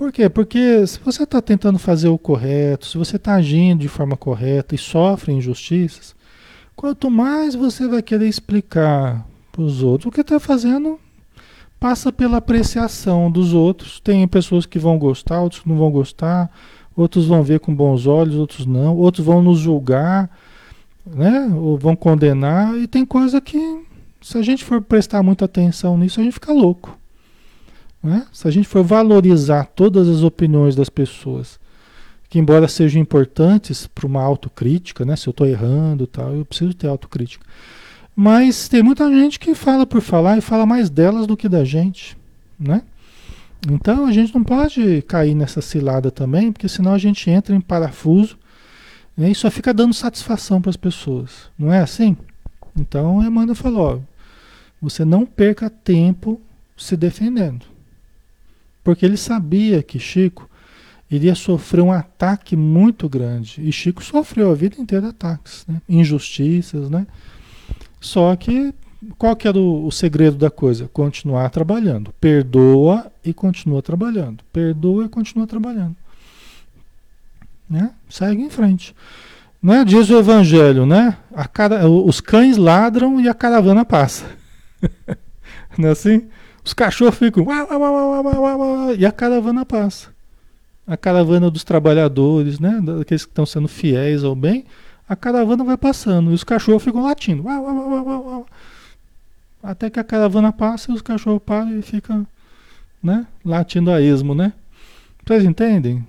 [0.00, 0.30] Por quê?
[0.30, 4.74] Porque se você está tentando fazer o correto, se você está agindo de forma correta
[4.74, 6.16] e sofre injustiças,
[6.74, 10.98] quanto mais você vai querer explicar para os outros o que está fazendo,
[11.78, 14.00] passa pela apreciação dos outros.
[14.00, 16.50] Tem pessoas que vão gostar, outros não vão gostar
[16.96, 20.30] outros vão ver com bons olhos, outros não, outros vão nos julgar,
[21.06, 21.52] né?
[21.54, 23.84] Ou vão condenar, e tem coisa que,
[24.22, 26.99] se a gente for prestar muita atenção nisso, a gente fica louco.
[28.02, 28.26] Né?
[28.32, 31.60] Se a gente for valorizar todas as opiniões das pessoas,
[32.30, 35.16] que embora sejam importantes para uma autocrítica, né?
[35.16, 37.44] Se eu estou errando tal, eu preciso ter autocrítica.
[38.14, 41.64] Mas tem muita gente que fala por falar e fala mais delas do que da
[41.64, 42.16] gente,
[42.58, 42.82] né?
[43.68, 47.60] Então a gente não pode cair nessa cilada também, porque senão a gente entra em
[47.60, 48.38] parafuso
[49.16, 51.50] né, e só fica dando satisfação para as pessoas.
[51.58, 52.16] Não é assim?
[52.78, 53.98] Então Emmanuel falou: ó,
[54.80, 56.40] você não perca tempo
[56.76, 57.69] se defendendo.
[58.82, 60.48] Porque ele sabia que Chico
[61.10, 63.60] iria sofrer um ataque muito grande.
[63.66, 65.82] E Chico sofreu a vida inteira ataques, né?
[65.88, 67.06] injustiças, né?
[68.00, 68.72] Só que
[69.16, 70.88] qual que era o, o, segredo da coisa?
[70.92, 72.12] Continuar trabalhando.
[72.20, 74.44] Perdoa e continua trabalhando.
[74.52, 75.96] Perdoa e continua trabalhando.
[77.68, 77.90] Né?
[78.08, 78.94] Segue em frente.
[79.62, 79.84] Né?
[79.84, 81.16] Diz o Evangelho, né?
[81.34, 84.24] A cara, os cães ladram e a caravana passa.
[85.78, 86.28] Não é assim?
[86.64, 87.46] Os cachorros ficam
[88.98, 90.08] e a caravana passa.
[90.86, 92.80] A caravana dos trabalhadores, né?
[92.82, 94.64] Daqueles que estão sendo fiéis ao bem,
[95.08, 97.44] a caravana vai passando e os cachorros ficam latindo.
[99.62, 102.26] Até que a caravana passa e os cachorros param e ficam
[103.02, 104.52] né, latindo a esmo, né?
[105.26, 106.06] Vocês entendem?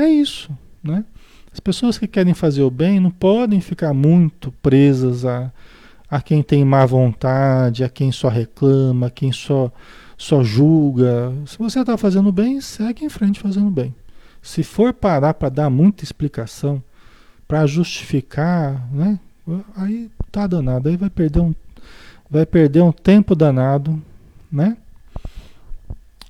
[0.00, 0.50] É isso,
[0.82, 1.04] né?
[1.52, 5.52] As pessoas que querem fazer o bem não podem ficar muito presas a,
[6.10, 9.72] a quem tem má vontade, a quem só reclama, a quem só,
[10.16, 11.32] só julga.
[11.46, 13.94] Se você está fazendo bem, segue em frente fazendo bem.
[14.42, 16.82] Se for parar para dar muita explicação,
[17.48, 19.18] para justificar, né?
[19.76, 21.54] Aí tá danado, aí vai perder um
[22.30, 24.02] vai perder um tempo danado,
[24.50, 24.76] né?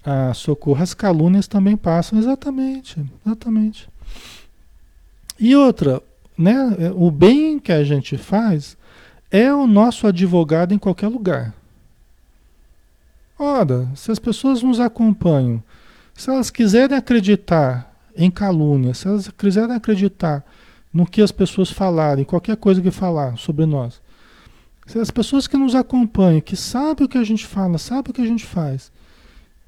[0.04, 3.88] A socorro, as calúnias também passam, exatamente, exatamente.
[5.38, 6.02] E outra,
[6.36, 6.92] né?
[6.94, 8.76] O bem que a gente faz
[9.36, 11.52] é o nosso advogado em qualquer lugar.
[13.36, 15.60] Ora, se as pessoas nos acompanham,
[16.14, 20.44] se elas quiserem acreditar em calúnia, se elas quiserem acreditar
[20.92, 24.00] no que as pessoas falarem, qualquer coisa que falar sobre nós,
[24.86, 28.14] se as pessoas que nos acompanham, que sabem o que a gente fala, sabem o
[28.14, 28.92] que a gente faz,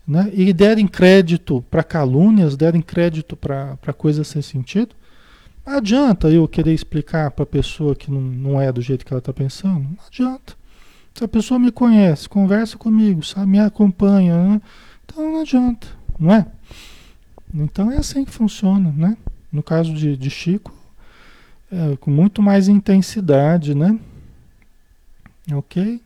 [0.06, 4.94] né, e derem crédito para calúnias, derem crédito para coisas sem sentido,
[5.66, 9.18] adianta eu querer explicar para a pessoa que não, não é do jeito que ela
[9.18, 9.80] está pensando.
[9.80, 10.54] Não adianta.
[11.14, 14.62] Se a pessoa me conhece, conversa comigo, sabe, me acompanha, né?
[15.04, 15.86] então não adianta,
[16.18, 16.46] não é?
[17.54, 19.16] Então é assim que funciona, né?
[19.50, 20.74] No caso de, de Chico,
[21.72, 23.98] é, com muito mais intensidade, né?
[25.52, 26.02] Ok?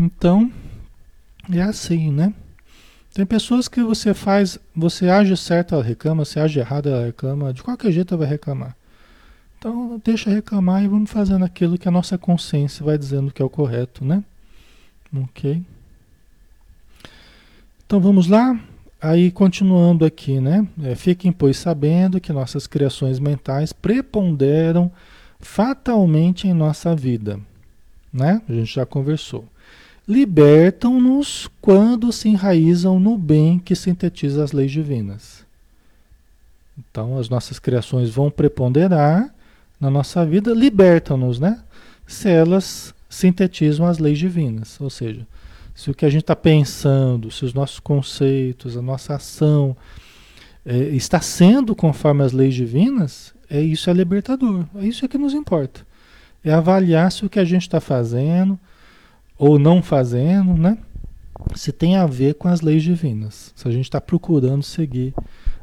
[0.00, 0.52] Então,
[1.52, 2.32] é assim, né?
[3.14, 7.52] Tem pessoas que você faz, você age certo, ela reclama, você age errado, ela reclama,
[7.52, 8.76] de qualquer jeito ela vai reclamar.
[9.58, 13.44] Então, deixa reclamar e vamos fazendo aquilo que a nossa consciência vai dizendo que é
[13.44, 14.22] o correto, né?
[15.12, 15.62] Ok.
[17.84, 18.60] Então vamos lá?
[19.00, 20.68] Aí continuando aqui, né?
[20.82, 24.92] É, fiquem, pois, sabendo que nossas criações mentais preponderam
[25.40, 27.40] fatalmente em nossa vida,
[28.12, 28.42] né?
[28.48, 29.44] A gente já conversou
[30.08, 35.44] libertam-nos quando se enraizam no bem que sintetiza as leis divinas.
[36.78, 39.34] Então, as nossas criações vão preponderar
[39.78, 41.62] na nossa vida, libertam-nos, né?
[42.06, 44.80] Se elas sintetizam as leis divinas.
[44.80, 45.26] Ou seja,
[45.74, 49.76] se o que a gente está pensando, se os nossos conceitos, a nossa ação
[50.64, 54.64] é, está sendo conforme as leis divinas, é isso é libertador.
[54.76, 55.86] É isso é que nos importa.
[56.42, 58.58] É avaliar se o que a gente está fazendo,
[59.38, 60.76] ou não fazendo, né?
[61.54, 63.52] Se tem a ver com as leis divinas.
[63.54, 65.14] Se a gente está procurando seguir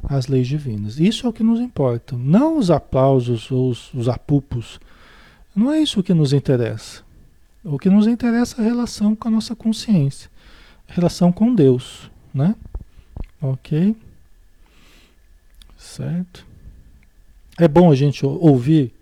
[0.04, 1.00] as leis divinas.
[1.00, 2.16] Isso é o que nos importa.
[2.18, 4.80] Não os aplausos ou os, os apupos.
[5.56, 7.04] Não é isso que nos interessa.
[7.64, 10.30] O que nos interessa é a relação com a nossa consciência.
[10.88, 12.56] A relação com Deus, né?
[13.42, 13.96] Ok?
[15.78, 16.46] Certo?
[17.58, 18.94] É bom a gente ouvir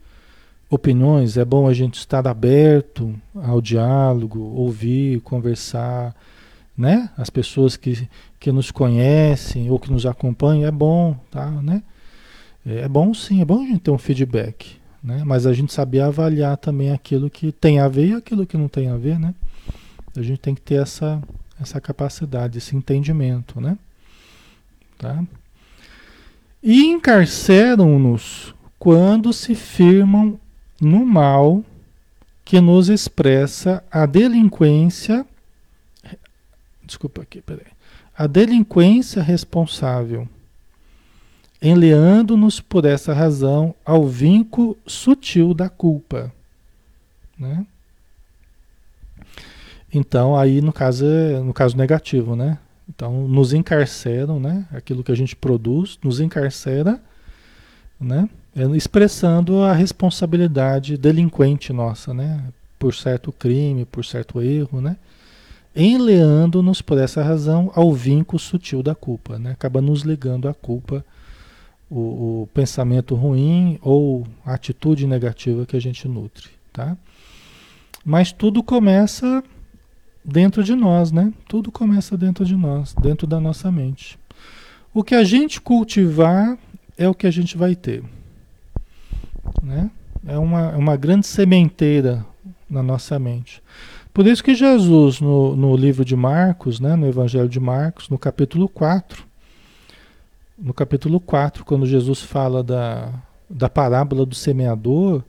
[0.74, 6.16] opiniões, é bom a gente estar aberto ao diálogo, ouvir, conversar,
[6.76, 7.10] né?
[7.16, 8.08] As pessoas que,
[8.40, 11.84] que nos conhecem ou que nos acompanham, é bom, tá, né?
[12.66, 15.22] É bom sim, é bom a gente ter um feedback, né?
[15.24, 18.68] Mas a gente saber avaliar também aquilo que tem a ver e aquilo que não
[18.68, 19.36] tem a ver, né?
[20.16, 21.22] A gente tem que ter essa,
[21.62, 23.78] essa capacidade, esse entendimento, né?
[24.98, 25.24] Tá?
[26.62, 30.40] E encarceram-nos quando se firmam
[30.84, 31.64] no mal
[32.46, 35.26] que nos expressa a delinquência.
[36.84, 37.72] Desculpa aqui, peraí.
[38.16, 40.28] A delinquência responsável,
[41.62, 46.32] enleando-nos por essa razão ao vinco sutil da culpa.
[47.40, 47.66] Né?
[49.92, 52.60] Então, aí no caso, é, no caso negativo, né?
[52.90, 54.68] Então, nos encarceram, né?
[54.72, 57.02] Aquilo que a gente produz nos encarcera,
[58.00, 58.28] né?
[58.56, 62.44] É, expressando a responsabilidade delinquente nossa, né?
[62.78, 64.98] Por certo crime, por certo erro, né?
[65.76, 69.52] Enleando-nos por essa razão ao vinco sutil da culpa, né?
[69.52, 71.04] Acaba nos ligando à culpa,
[71.90, 76.96] o, o pensamento ruim ou a atitude negativa que a gente nutre, tá?
[78.06, 79.44] Mas tudo começa
[80.24, 81.34] dentro de nós, né?
[81.48, 84.20] Tudo começa dentro de nós, dentro da nossa mente.
[84.94, 86.58] O que a gente cultivar
[86.98, 88.04] é o que a gente vai ter.
[89.62, 89.90] Né?
[90.26, 92.26] É uma, é uma grande sementeira
[92.70, 93.62] na nossa mente.
[94.14, 98.18] Por isso que Jesus, no, no livro de Marcos, né, no Evangelho de Marcos, no
[98.18, 99.26] capítulo 4,
[100.58, 103.12] no capítulo 4, quando Jesus fala da,
[103.50, 105.24] da parábola do semeador,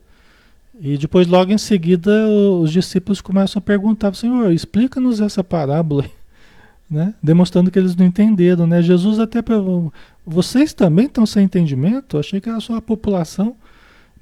[0.79, 6.05] e depois, logo em seguida, os discípulos começam a perguntar: Senhor, explica-nos essa parábola,
[6.89, 7.13] né?
[7.23, 8.67] demonstrando que eles não entenderam.
[8.67, 8.81] Né?
[8.81, 9.93] Jesus até perguntou:
[10.25, 12.17] Vocês também estão sem entendimento?
[12.17, 13.55] Achei que era só a população.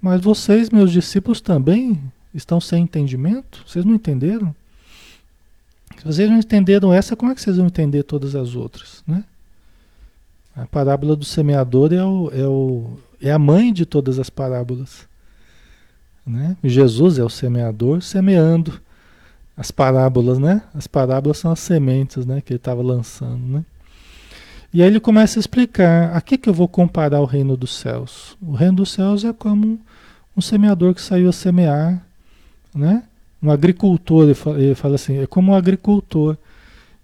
[0.04, 1.98] Mas vocês, meus discípulos, também
[2.36, 3.64] estão sem entendimento?
[3.66, 4.54] Vocês não entenderam?
[5.98, 9.02] Se vocês não entenderam essa, como é que vocês vão entender todas as outras?
[9.08, 9.24] Né?
[10.54, 15.08] A parábola do semeador é, o, é, o, é a mãe de todas as parábolas.
[16.28, 16.58] Né?
[16.62, 18.82] Jesus é o semeador semeando
[19.56, 20.64] as parábolas, né?
[20.74, 22.42] As parábolas são as sementes, né?
[22.42, 23.66] Que ele estava lançando, né?
[24.74, 27.74] E aí ele começa a explicar a que, que eu vou comparar o reino dos
[27.74, 28.36] céus.
[28.42, 29.80] O reino dos céus é como
[30.36, 32.06] um semeador que saiu a semear,
[32.74, 33.04] né?
[33.42, 36.38] Um agricultor, ele fala, ele fala assim, é como um agricultor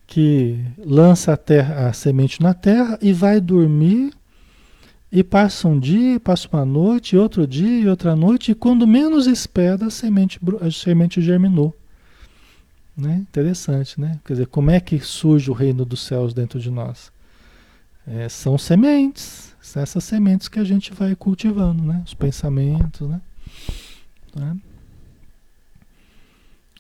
[0.07, 4.11] que lança a, terra, a semente na terra e vai dormir
[5.11, 9.27] e passa um dia, passa uma noite, outro dia e outra noite, e quando menos
[9.27, 11.75] espera, a semente, a semente germinou.
[12.95, 13.15] Né?
[13.15, 14.19] Interessante, né?
[14.25, 17.11] Quer dizer, como é que surge o reino dos céus dentro de nós?
[18.05, 22.01] É, são sementes, são essas sementes que a gente vai cultivando, né?
[22.03, 23.21] Os pensamentos, né?
[24.31, 24.55] Tá?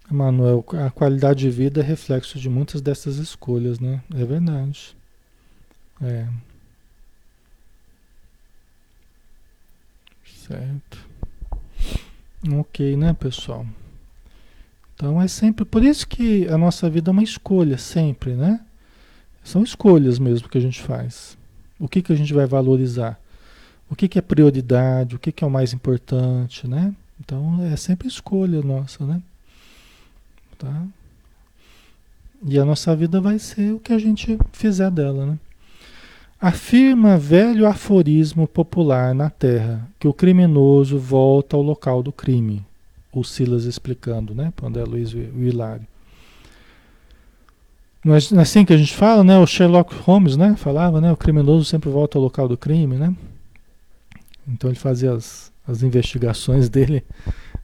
[0.09, 4.01] Manuel, a qualidade de vida é reflexo de muitas dessas escolhas, né?
[4.11, 4.97] É verdade.
[6.01, 6.27] É.
[10.47, 10.97] Certo.
[12.51, 13.67] Ok, né, pessoal?
[14.95, 18.59] Então é sempre por isso que a nossa vida é uma escolha, sempre, né?
[19.43, 21.38] São escolhas mesmo que a gente faz.
[21.79, 23.19] O que, que a gente vai valorizar?
[23.89, 25.15] O que, que é prioridade?
[25.15, 26.93] O que, que é o mais importante, né?
[27.19, 29.21] Então é sempre escolha nossa, né?
[30.57, 30.83] Tá?
[32.45, 35.39] E a nossa vida vai ser o que a gente fizer dela, né?
[36.39, 42.65] Afirma velho aforismo popular na Terra que o criminoso volta ao local do crime.
[43.11, 44.53] O Silas explicando, né?
[44.55, 45.85] Para André Luiz Hilário.
[48.03, 49.37] Não é assim que a gente fala, né?
[49.37, 50.55] O Sherlock Holmes, né?
[50.55, 51.11] Falava, né?
[51.11, 53.13] O criminoso sempre volta ao local do crime, né?
[54.47, 57.03] Então ele fazia as, as investigações dele,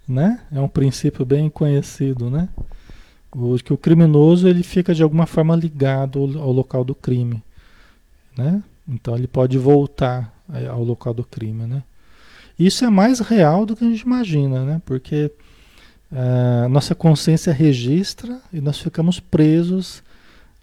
[0.08, 0.42] né?
[0.52, 2.50] É um princípio bem conhecido, né?
[3.32, 7.42] O, que o criminoso ele fica de alguma forma ligado ao, local do crime,
[8.38, 8.62] né?
[8.88, 10.34] Então ele pode voltar
[10.70, 11.82] ao local do crime, né?
[12.58, 14.82] Isso é mais real do que a gente imagina, né?
[14.86, 15.32] Porque
[16.12, 20.04] uh, nossa consciência registra e nós ficamos presos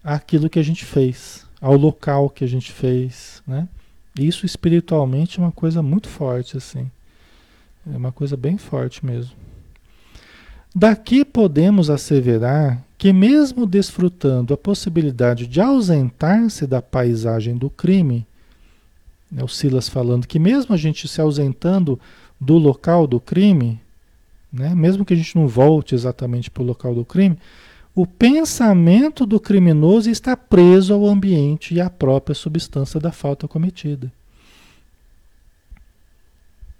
[0.02, 3.68] àquilo que a gente fez, ao local que a gente fez, né?
[4.18, 6.90] Isso espiritualmente é uma coisa muito forte, assim.
[7.90, 9.32] É uma coisa bem forte mesmo.
[10.74, 18.26] Daqui podemos asseverar que, mesmo desfrutando a possibilidade de ausentar-se da paisagem do crime,
[19.30, 21.98] né, o Silas falando que, mesmo a gente se ausentando
[22.40, 23.80] do local do crime,
[24.52, 27.36] né, mesmo que a gente não volte exatamente para o local do crime,
[27.94, 34.10] o pensamento do criminoso está preso ao ambiente e à própria substância da falta cometida.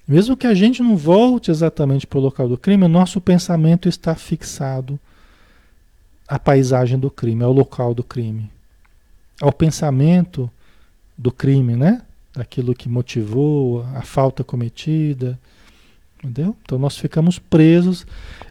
[0.09, 3.89] Mesmo que a gente não volte exatamente para o local do crime, o nosso pensamento
[3.89, 4.99] está fixado
[6.27, 8.51] à paisagem do crime, ao local do crime,
[9.41, 10.51] ao pensamento
[11.17, 12.03] do crime, né?
[12.35, 15.39] Daquilo que motivou a falta cometida,
[16.19, 16.57] entendeu?
[16.63, 18.07] Então nós ficamos presos.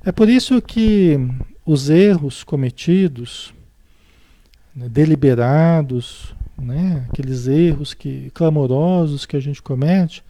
[0.06, 1.20] É por isso que
[1.66, 3.54] os erros cometidos,
[4.76, 7.06] né, deliberados, né?
[7.10, 10.24] Aqueles erros que clamorosos que a gente comete,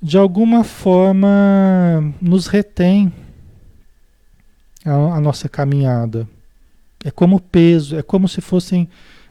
[0.00, 3.12] de alguma forma nos retém
[4.84, 6.28] a, a, nossa caminhada.
[7.04, 8.88] É como peso, é como se fossem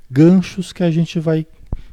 [0.09, 1.45] ganchos que a gente vai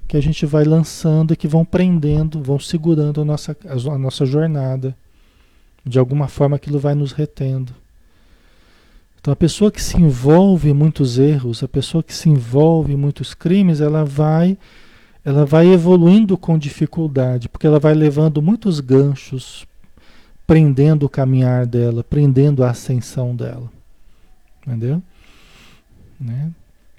[0.09, 3.99] que a gente vai lançando e que vão prendendo, vão segurando a nossa, a, a
[3.99, 4.95] nossa jornada.
[5.87, 7.75] De alguma forma aquilo vai nos retendo.
[9.23, 12.97] Então a pessoa que se envolve em muitos erros, a pessoa que se envolve em
[12.97, 14.59] muitos crimes, ela vai
[15.25, 19.65] ela vai evoluindo com dificuldade, porque ela vai levando muitos ganchos,
[20.45, 23.71] prendendo o caminhar dela, prendendo a ascensão dela.
[24.67, 25.01] Entendeu?
[26.21, 26.51] Né?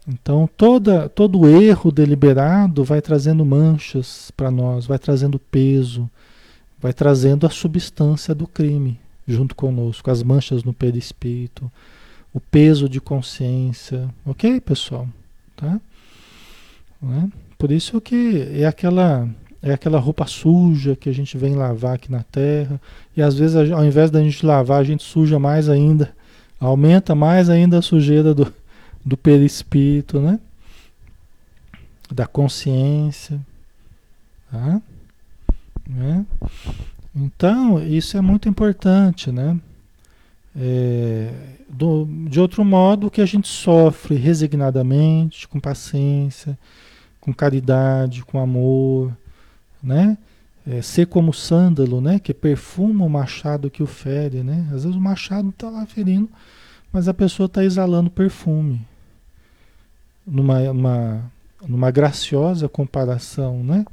[0.07, 6.09] Então, toda, todo erro deliberado vai trazendo manchas para nós, vai trazendo peso,
[6.79, 8.97] vai trazendo a substância do crime
[9.27, 11.69] junto conosco, as manchas no perispírito,
[12.33, 14.09] o peso de consciência.
[14.25, 15.07] Ok, pessoal?
[15.55, 15.79] Tá?
[17.01, 17.29] Né?
[17.57, 19.29] Por isso que é aquela
[19.61, 22.81] é aquela roupa suja que a gente vem lavar aqui na terra
[23.15, 26.13] e às vezes ao invés da gente lavar a gente suja mais ainda,
[26.59, 28.53] aumenta mais ainda a sujeira do,
[29.05, 30.37] do perispírito, né?
[32.11, 33.39] Da consciência,
[34.51, 34.81] tá?
[35.87, 36.25] Né?
[37.15, 39.57] Então isso é muito importante, né?
[40.55, 41.31] É,
[41.67, 46.57] do, de outro modo que a gente sofre resignadamente, com paciência,
[47.19, 49.15] com caridade, com amor,
[49.81, 50.17] né?
[50.65, 52.19] É, ser como o sândalo, né?
[52.19, 54.67] Que perfuma o machado que o fere, né?
[54.73, 56.29] Às vezes o machado está lá ferindo,
[56.91, 58.81] mas a pessoa está exalando perfume.
[60.25, 61.31] Numa, uma,
[61.67, 63.85] numa graciosa comparação, né?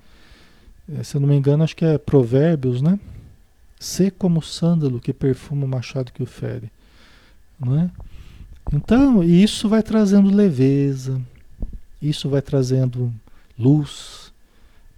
[0.99, 2.99] É, se eu não me engano, acho que é Provérbios, né?
[3.81, 6.71] Ser como o sândalo que perfuma o machado que o fere,
[7.59, 7.91] não é?
[8.73, 11.21] Então, isso vai trazendo leveza,
[12.01, 13.13] isso vai trazendo
[13.59, 14.33] luz,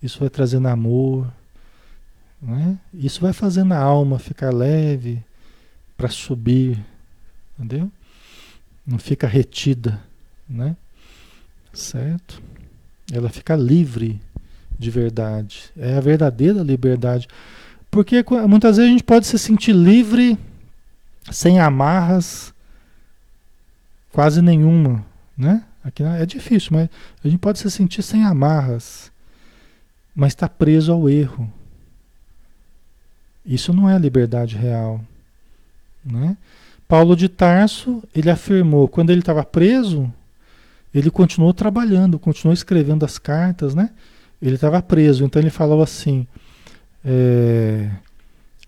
[0.03, 1.33] isso vai trazendo amor,
[2.41, 2.77] né?
[2.93, 5.25] isso vai fazendo a alma ficar leve
[5.97, 6.85] para subir,
[7.57, 7.91] entendeu?
[8.85, 10.03] Não fica retida,
[10.49, 10.77] né?
[11.73, 12.43] Certo?
[13.13, 14.21] Ela fica livre
[14.79, 15.71] de verdade.
[15.77, 17.29] É a verdadeira liberdade.
[17.93, 20.39] Porque muitas vezes a gente pode se sentir livre
[21.31, 22.55] sem amarras
[24.11, 25.05] quase nenhuma,
[25.37, 25.63] né?
[25.85, 26.89] Aqui é difícil, mas
[27.23, 29.13] a gente pode se sentir sem amarras,
[30.15, 31.53] mas está preso ao erro.
[33.45, 34.99] Isso não é liberdade real,
[36.03, 36.39] né?
[36.89, 40.11] Paulo de Tarso, ele afirmou, quando ele estava preso,
[40.95, 43.91] ele continuou trabalhando, continuou escrevendo as cartas, né?
[44.41, 46.27] Ele estava preso, então ele falava assim:
[47.05, 47.91] é,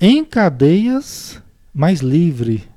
[0.01, 1.41] em cadeias,
[1.73, 2.69] mas livre,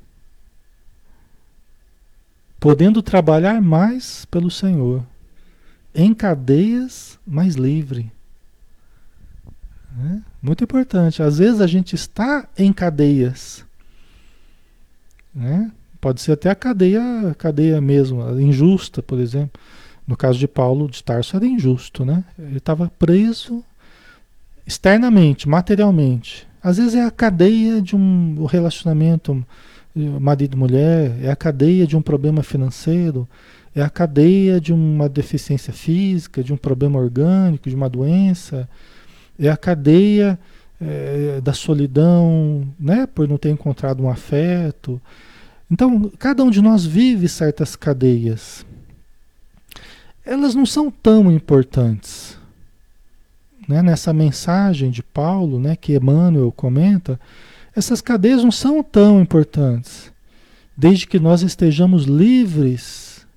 [2.59, 5.05] podendo trabalhar mais pelo Senhor.
[5.93, 8.11] Em cadeias, mas livre.
[9.99, 11.23] É, muito importante.
[11.23, 13.65] Às vezes a gente está em cadeias,
[15.33, 15.71] né?
[15.99, 19.59] Pode ser até a cadeia, cadeia mesmo, injusta, por exemplo.
[20.05, 22.23] No caso de Paulo de Tarso era injusto, né?
[22.37, 23.65] Ele estava preso
[24.67, 26.45] externamente, materialmente.
[26.61, 29.45] Às vezes é a cadeia de um relacionamento
[29.95, 33.27] marido-mulher, é a cadeia de um problema financeiro,
[33.73, 38.67] é a cadeia de uma deficiência física, de um problema orgânico, de uma doença,
[39.39, 40.37] é a cadeia
[40.79, 43.07] é, da solidão, né?
[43.07, 45.01] Por não ter encontrado um afeto.
[45.71, 48.65] Então, cada um de nós vive certas cadeias
[50.27, 52.36] elas não são tão importantes.
[53.67, 53.81] Né?
[53.81, 57.19] Nessa mensagem de Paulo, né, que Emmanuel comenta,
[57.75, 60.11] essas cadeias não são tão importantes,
[60.75, 63.27] desde que nós estejamos livres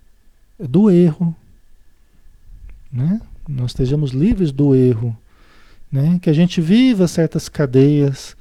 [0.58, 1.34] do erro.
[2.92, 3.20] Né?
[3.48, 5.16] Nós estejamos livres do erro.
[5.90, 6.18] Né?
[6.22, 8.36] Que a gente viva certas cadeias,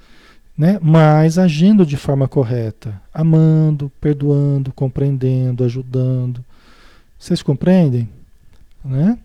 [0.58, 0.78] né?
[0.82, 6.46] mas agindo de forma correta, amando, perdoando, compreendendo, ajudando.
[7.18, 8.08] Vocês compreendem?
[8.86, 9.18] Né?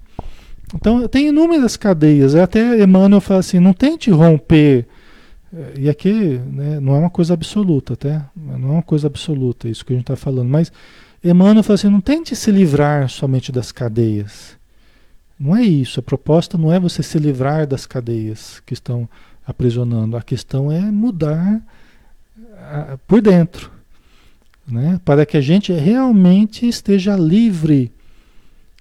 [0.85, 2.35] Então, tem inúmeras cadeias.
[2.35, 4.87] Até Emmanuel fala assim: não tente romper.
[5.51, 8.23] Eh, e aqui né, não é uma coisa absoluta, até.
[8.37, 10.51] Não é uma coisa absoluta isso que a gente está falando.
[10.51, 10.71] Mas
[11.25, 14.59] Emmanuel fala assim: não tente se livrar somente das cadeias.
[15.41, 16.01] Não é isso.
[16.01, 19.09] A proposta não é você se livrar das cadeias que estão
[19.47, 20.19] aprisionando.
[20.19, 21.63] A questão é mudar
[23.07, 23.71] por dentro.
[24.69, 25.01] Né?
[25.03, 27.91] Para que a gente realmente esteja livre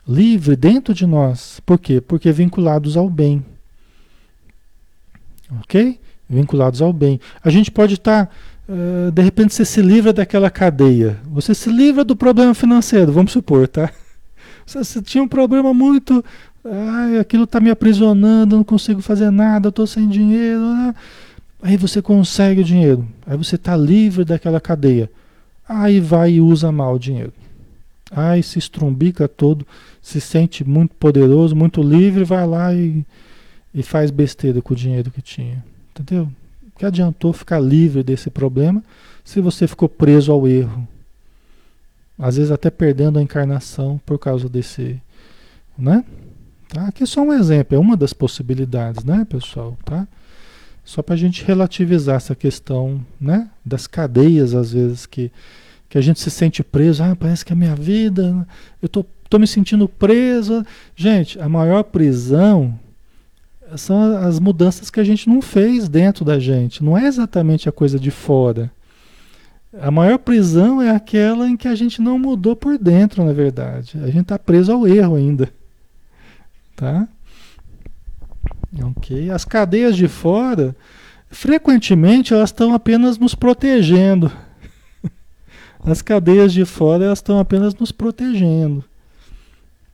[0.08, 1.60] livre dentro de nós.
[1.66, 2.02] Por quê?
[2.02, 3.44] Porque vinculados ao bem.
[5.62, 6.00] Ok?
[6.30, 7.20] Vinculados ao bem.
[7.44, 8.32] A gente pode estar, tá,
[8.68, 11.20] uh, de repente, você se livra daquela cadeia.
[11.26, 13.92] Você se livra do problema financeiro, vamos supor, tá?
[14.66, 16.24] Você, tinha um problema muito.
[16.64, 20.62] Ai, aquilo está me aprisionando, não consigo fazer nada, estou sem dinheiro.
[20.62, 20.96] Né?
[21.62, 23.06] Aí você consegue o dinheiro.
[23.28, 25.12] Aí você está livre daquela cadeia.
[25.68, 27.34] Aí vai e usa mal o dinheiro.
[28.16, 29.66] Ai, se estrumbica todo,
[30.02, 33.04] se sente muito poderoso, muito livre, vai lá e,
[33.74, 35.64] e faz besteira com o dinheiro que tinha.
[35.92, 36.30] Entendeu?
[36.78, 38.84] Que adiantou ficar livre desse problema
[39.24, 40.88] se você ficou preso ao erro?
[42.18, 45.02] Às vezes até perdendo a encarnação por causa desse,
[45.78, 46.06] né?
[46.70, 46.88] Tá?
[46.88, 49.78] Aqui é só um exemplo, é uma das possibilidades, né, pessoal?
[49.84, 50.08] Tá?
[50.84, 55.32] Só para a gente relativizar essa questão, né, das cadeias às vezes que
[55.94, 58.48] que a gente se sente preso, ah, parece que é a minha vida,
[58.82, 60.66] eu tô, tô me sentindo preso.
[60.96, 62.74] Gente, a maior prisão
[63.78, 67.72] são as mudanças que a gente não fez dentro da gente, não é exatamente a
[67.72, 68.72] coisa de fora.
[69.80, 74.00] A maior prisão é aquela em que a gente não mudou por dentro, na verdade.
[74.04, 75.48] A gente está preso ao erro ainda.
[76.76, 77.08] Tá?
[78.84, 79.30] Ok.
[79.30, 80.76] As cadeias de fora,
[81.30, 84.32] frequentemente, elas estão apenas nos protegendo.
[85.86, 88.84] As cadeias de fora elas estão apenas nos protegendo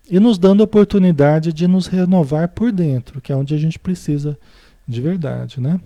[0.09, 3.79] e nos dando a oportunidade de nos renovar por dentro, que é onde a gente
[3.79, 4.37] precisa
[4.87, 5.79] de verdade, né?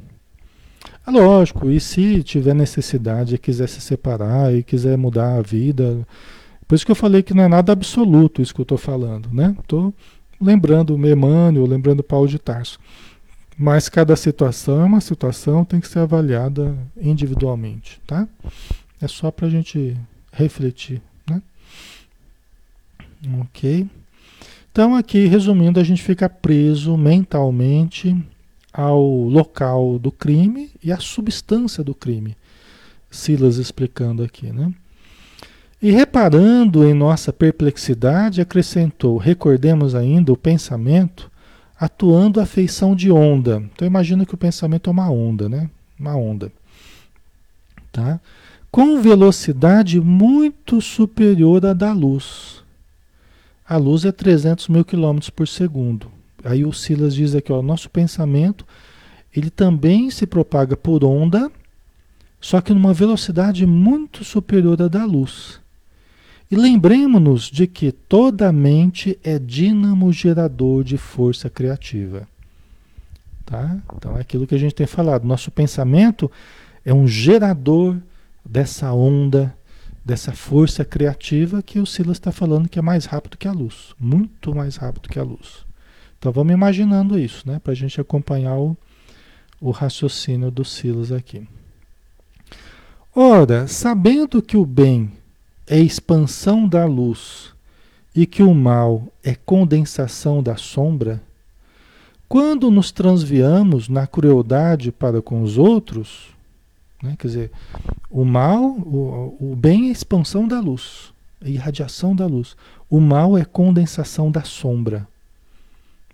[1.05, 6.07] É lógico, e se tiver necessidade e quiser se separar e quiser mudar a vida,
[6.67, 9.29] por isso que eu falei que não é nada absoluto isso que eu estou falando,
[9.31, 9.55] né?
[9.59, 9.93] Estou
[10.39, 12.79] lembrando o Emmanuel, lembrando Paulo de Tarso.
[13.57, 18.27] Mas cada situação é uma situação, tem que ser avaliada individualmente, tá?
[19.03, 19.97] É só para a gente
[20.31, 21.41] refletir, né?
[23.41, 23.85] Ok.
[24.71, 28.15] Então aqui, resumindo, a gente fica preso mentalmente
[28.71, 32.37] ao local do crime e à substância do crime.
[33.11, 34.73] Silas explicando aqui, né?
[35.81, 41.29] E reparando em nossa perplexidade, acrescentou: recordemos ainda o pensamento
[41.77, 43.61] atuando a feição de onda.
[43.75, 45.69] Então imagina que o pensamento é uma onda, né?
[45.99, 46.53] Uma onda.
[47.91, 48.21] Tá?
[48.73, 52.63] Com velocidade muito superior à da luz.
[53.69, 56.11] a luz é 300 mil quilômetros por segundo.
[56.43, 58.65] Aí o Silas diz aqui, ó, nosso pensamento,
[59.31, 61.51] ele também se propaga por onda,
[62.41, 65.59] só que numa velocidade muito superior à da luz.
[66.49, 72.27] E lembremos-nos de que toda mente é dínamo gerador de força criativa.
[73.45, 73.77] Tá?
[73.95, 75.27] Então é aquilo que a gente tem falado.
[75.27, 76.29] Nosso pensamento
[76.83, 77.97] é um gerador
[78.45, 79.55] dessa onda,
[80.03, 83.93] dessa força criativa que o Silas está falando que é mais rápido que a luz.
[83.99, 85.65] Muito mais rápido que a luz.
[86.17, 87.59] Então vamos imaginando isso, né?
[87.59, 88.77] Para a gente acompanhar o,
[89.59, 91.47] o raciocínio do Silas aqui.
[93.15, 95.11] Ora, sabendo que o bem
[95.67, 97.53] é expansão da luz
[98.15, 101.21] e que o mal é condensação da sombra,
[102.27, 106.29] quando nos transviamos na crueldade para com os outros,
[107.03, 107.51] né, quer dizer,
[108.09, 112.55] o mal, o, o bem é expansão da luz, é irradiação da luz.
[112.89, 115.05] O mal é condensação da sombra,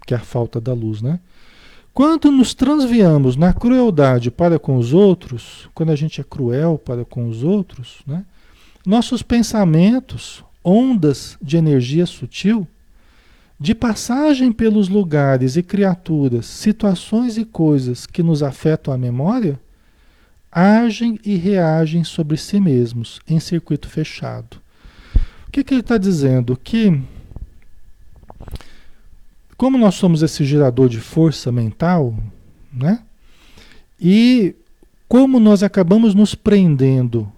[0.06, 1.20] que é a falta da luz, né?
[1.94, 7.04] Quando nos transviamos na crueldade para com os outros, quando a gente é cruel para
[7.04, 8.26] com os outros, né?
[8.86, 12.66] nossos pensamentos, ondas de energia sutil,
[13.60, 19.60] de passagem pelos lugares e criaturas, situações e coisas que nos afetam a memória,
[20.52, 24.58] agem e reagem sobre si mesmos em circuito fechado.
[25.48, 26.56] O que, que ele está dizendo?
[26.56, 27.02] Que
[29.58, 32.16] como nós somos esse gerador de força mental,
[32.72, 33.04] né?
[34.00, 34.56] E
[35.08, 37.30] como nós acabamos nos prendendo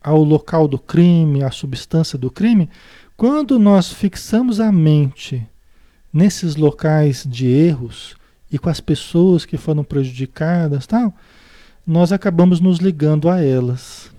[0.00, 2.70] ao local do crime, à substância do crime,
[3.16, 5.46] quando nós fixamos a mente
[6.12, 8.16] nesses locais de erros
[8.50, 11.12] e com as pessoas que foram prejudicadas, tal,
[11.88, 14.10] nós acabamos nos ligando a elas.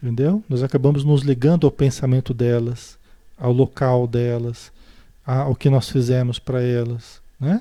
[0.00, 0.40] Entendeu?
[0.48, 2.96] Nós acabamos nos ligando ao pensamento delas,
[3.36, 4.70] ao local delas,
[5.26, 7.60] ao que nós fizemos para elas, né?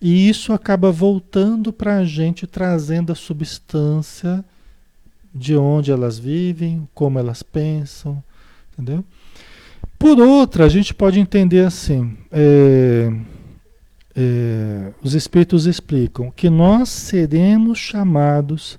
[0.00, 4.42] E isso acaba voltando para a gente, trazendo a substância
[5.34, 8.22] de onde elas vivem, como elas pensam,
[8.72, 9.04] entendeu?
[9.98, 13.12] Por outra, a gente pode entender assim: é,
[14.16, 18.78] é, os Espíritos explicam que nós seremos chamados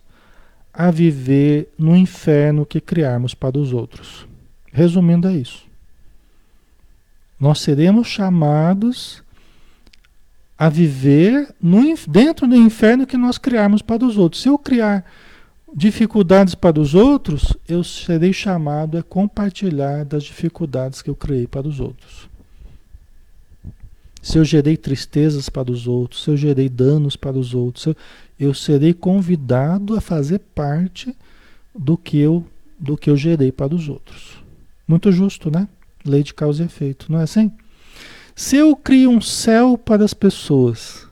[0.74, 4.28] a viver no inferno que criarmos para os outros.
[4.72, 5.66] Resumindo, é isso.
[7.40, 9.24] Nós seremos chamados
[10.58, 14.42] a viver no, dentro do inferno que nós criarmos para os outros.
[14.42, 15.06] Se eu criar
[15.74, 21.68] dificuldades para os outros, eu serei chamado a compartilhar das dificuldades que eu criei para
[21.68, 22.30] os outros.
[24.26, 27.96] Se eu gerei tristezas para os outros, se eu gerei danos para os outros, eu,
[28.40, 31.16] eu serei convidado a fazer parte
[31.78, 32.44] do que eu
[32.80, 34.44] do que eu gerei para os outros.
[34.88, 35.68] Muito justo, né?
[36.04, 37.52] Lei de causa e efeito, não é assim?
[38.36, 41.08] Se eu crio um céu para as pessoas,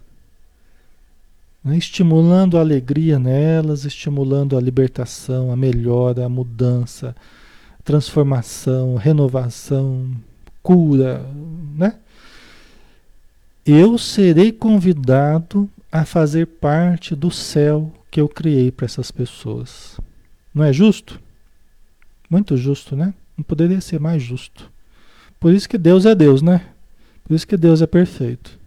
[1.63, 7.15] né, estimulando a alegria nelas, estimulando a libertação, a melhora, a mudança,
[7.83, 10.09] transformação, renovação,
[10.63, 11.23] cura,
[11.77, 11.99] né?
[13.65, 19.99] Eu serei convidado a fazer parte do céu que eu criei para essas pessoas.
[20.53, 21.19] Não é justo?
[22.29, 23.13] Muito justo, né?
[23.37, 24.69] Não poderia ser mais justo.
[25.39, 26.65] Por isso que Deus é Deus, né?
[27.23, 28.59] Por isso que Deus é perfeito.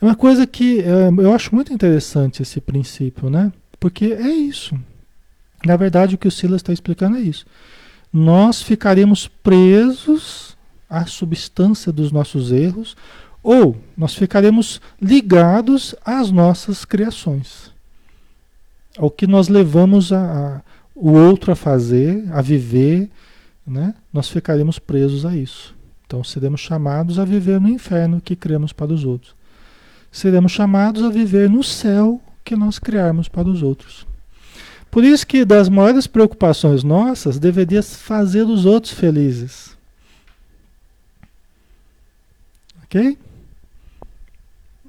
[0.00, 3.52] É uma coisa que é, eu acho muito interessante esse princípio, né?
[3.80, 4.78] Porque é isso.
[5.64, 7.46] Na verdade, o que o Silas está explicando é isso.
[8.12, 10.56] Nós ficaremos presos
[10.88, 12.96] à substância dos nossos erros,
[13.42, 17.72] ou nós ficaremos ligados às nossas criações,
[18.96, 20.60] ao que nós levamos a, a,
[20.94, 23.08] o outro a fazer, a viver,
[23.66, 23.94] né?
[24.12, 25.74] nós ficaremos presos a isso.
[26.06, 29.34] Então seremos chamados a viver no inferno que criamos para os outros.
[30.10, 34.06] Seremos chamados a viver no céu que nós criarmos para os outros.
[34.90, 39.76] Por isso que das maiores preocupações nossas deveria fazer os outros felizes.
[42.84, 43.18] Ok?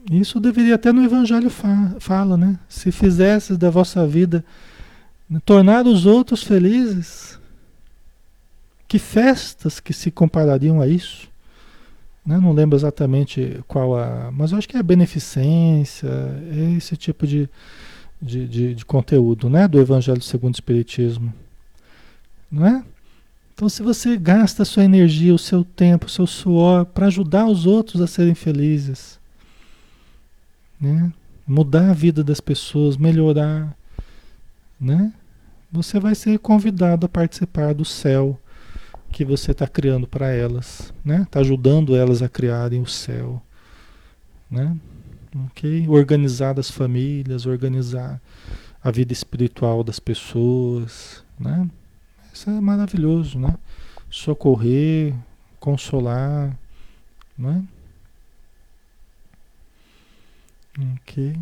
[0.10, 2.58] Isso deveria até no Evangelho fa fala, né?
[2.68, 4.44] Se fizesses da vossa vida
[5.46, 7.40] tornar os outros felizes,
[8.88, 11.30] que festas que se comparariam a isso?
[12.26, 12.40] Né?
[12.40, 14.32] Não lembro exatamente qual a.
[14.32, 16.10] Mas eu acho que é beneficência,
[16.52, 17.48] é esse tipo de,
[18.20, 19.68] de, de, de conteúdo né?
[19.68, 21.32] do Evangelho segundo o Espiritismo.
[22.52, 22.84] Não é?
[23.54, 27.46] Então, se você gasta a sua energia, o seu tempo, o seu suor para ajudar
[27.46, 29.19] os outros a serem felizes,
[30.80, 31.12] né?
[31.46, 33.76] mudar a vida das pessoas, melhorar,
[34.80, 35.14] né?
[35.72, 38.40] você vai ser convidado a participar do céu
[39.12, 41.24] que você está criando para elas, né?
[41.24, 43.42] Está ajudando elas a criarem o céu,
[44.50, 44.76] né?
[45.88, 48.20] Organizar as famílias, organizar
[48.84, 51.68] a vida espiritual das pessoas, né?
[52.34, 53.56] Isso é maravilhoso, né?
[54.10, 55.14] Socorrer,
[55.60, 56.58] consolar,
[57.38, 57.64] né?
[60.80, 61.36] Ok.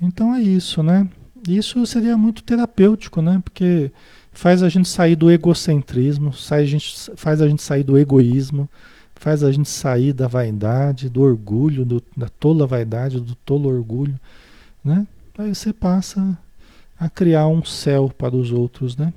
[0.00, 1.08] Então é isso, né?
[1.48, 3.40] Isso seria muito terapêutico, né?
[3.42, 3.90] Porque
[4.32, 8.68] faz a gente sair do egocentrismo, faz a gente, faz a gente sair do egoísmo,
[9.14, 14.18] faz a gente sair da vaidade, do orgulho, do, da tola vaidade, do tolo orgulho,
[14.84, 15.06] né?
[15.36, 16.36] Aí você passa
[16.98, 19.12] a criar um céu para os outros, né?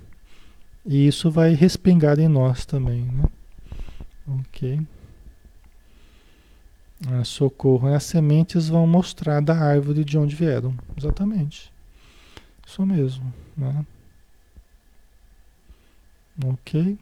[0.86, 3.24] E isso vai respingar em nós também, né?
[4.28, 4.80] Ok.
[7.10, 7.88] Ah, socorro.
[7.88, 10.76] As sementes vão mostrar da árvore de onde vieram.
[10.96, 11.72] Exatamente.
[12.66, 13.34] Isso mesmo.
[13.58, 13.86] Né?
[16.46, 16.98] Ok.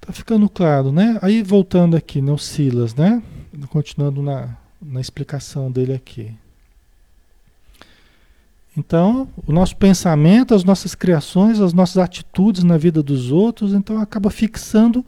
[0.00, 1.18] Tá ficando claro, né?
[1.22, 3.22] Aí voltando aqui no Silas, né?
[3.68, 6.34] Continuando na, na explicação dele aqui.
[8.76, 14.00] Então, o nosso pensamento, as nossas criações, as nossas atitudes na vida dos outros, então
[14.00, 15.04] acaba fixando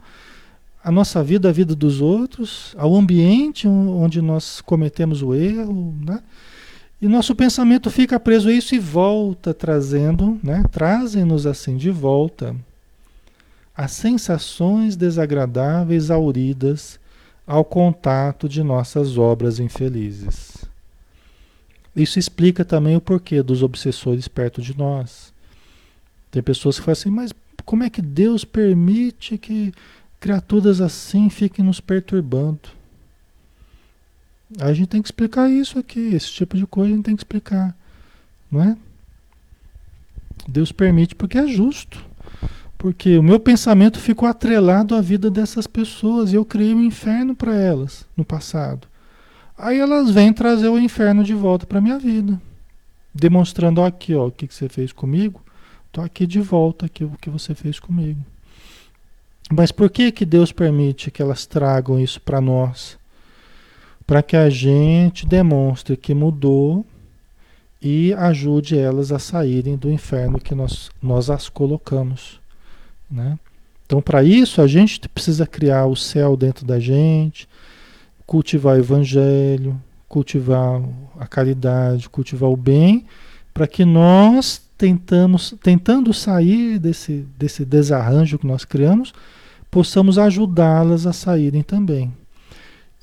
[0.83, 6.21] a nossa vida, a vida dos outros, ao ambiente onde nós cometemos o erro, né?
[7.01, 10.63] E nosso pensamento fica preso a isso e volta trazendo, né?
[10.71, 12.55] Trazem-nos assim de volta
[13.75, 16.99] as sensações desagradáveis auridas
[17.45, 20.63] ao contato de nossas obras infelizes.
[21.95, 25.33] Isso explica também o porquê dos obsessores perto de nós.
[26.31, 27.31] Tem pessoas que falam assim, mas
[27.65, 29.73] como é que Deus permite que
[30.23, 32.69] criaturas assim fiquem nos perturbando.
[34.57, 37.19] A gente tem que explicar isso aqui, esse tipo de coisa a gente tem que
[37.19, 37.75] explicar,
[38.49, 38.77] não é?
[40.47, 42.01] Deus permite porque é justo.
[42.77, 47.35] Porque o meu pensamento ficou atrelado à vida dessas pessoas e eu criei um inferno
[47.35, 48.87] para elas no passado.
[49.57, 52.41] Aí elas vêm trazer o inferno de volta para minha vida,
[53.13, 55.43] demonstrando aqui, ó, o que, que você fez comigo.
[55.91, 58.23] Tô aqui de volta aqui o que você fez comigo.
[59.51, 62.97] Mas por que que Deus permite que elas tragam isso para nós?
[64.05, 66.85] Para que a gente demonstre que mudou
[67.81, 72.39] e ajude elas a saírem do inferno que nós, nós as colocamos.
[73.11, 73.37] Né?
[73.85, 77.47] Então, para isso, a gente precisa criar o céu dentro da gente,
[78.25, 80.81] cultivar o evangelho, cultivar
[81.19, 83.05] a caridade, cultivar o bem,
[83.53, 89.13] para que nós tentamos, tentando sair desse, desse desarranjo que nós criamos,
[89.71, 92.11] possamos ajudá-las a saírem também.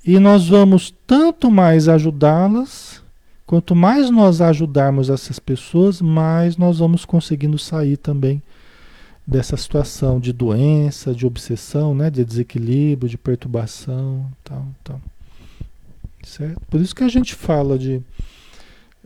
[0.04, 3.02] E nós vamos tanto mais ajudá-las,
[3.46, 8.42] quanto mais nós ajudarmos essas pessoas, mais nós vamos conseguindo sair também
[9.26, 15.00] dessa situação de doença, de obsessão, né, de desequilíbrio, de perturbação, tal, tal.
[16.22, 16.60] Certo?
[16.68, 18.02] Por isso que a gente fala de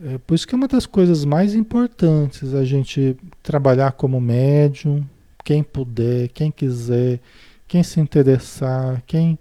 [0.03, 5.05] é, por isso que é uma das coisas mais importantes a gente trabalhar como médium,
[5.43, 7.19] quem puder, quem quiser,
[7.67, 9.39] quem se interessar, quem,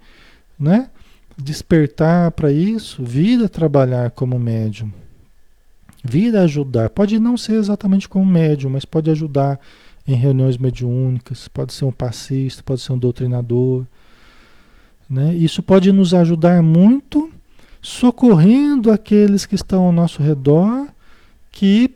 [0.59, 0.91] né,
[1.37, 4.93] despertar para isso, vir a trabalhar como médium.
[6.05, 6.91] Vir a ajudar.
[6.91, 9.59] Pode não ser exatamente como médium, mas pode ajudar
[10.07, 13.85] em reuniões mediúnicas, pode ser um passista, pode ser um doutrinador.
[15.09, 15.35] Né?
[15.35, 17.33] Isso pode nos ajudar muito
[17.85, 20.89] socorrendo aqueles que estão ao nosso redor,
[21.53, 21.91] que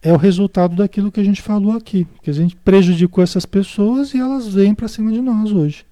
[0.00, 2.06] é o resultado daquilo que a gente falou aqui.
[2.22, 5.84] Que a gente prejudicou essas pessoas e elas vêm para cima de nós hoje.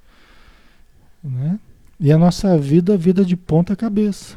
[1.22, 1.60] Né?
[2.00, 4.34] E a nossa vida, vida de ponta cabeça.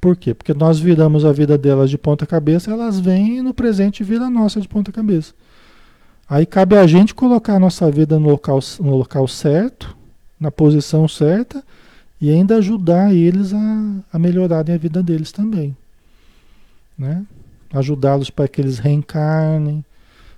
[0.00, 0.32] Por quê?
[0.32, 4.26] Porque nós viramos a vida delas de ponta cabeça, elas vêm e no presente vira
[4.26, 5.34] a nossa de ponta cabeça.
[6.28, 9.96] Aí cabe a gente colocar a nossa vida no local, no local certo,
[10.38, 11.64] na posição certa,
[12.22, 15.76] e ainda ajudar eles a, a melhorarem a vida deles também.
[16.96, 17.26] Né?
[17.74, 19.84] Ajudá-los para que eles reencarnem.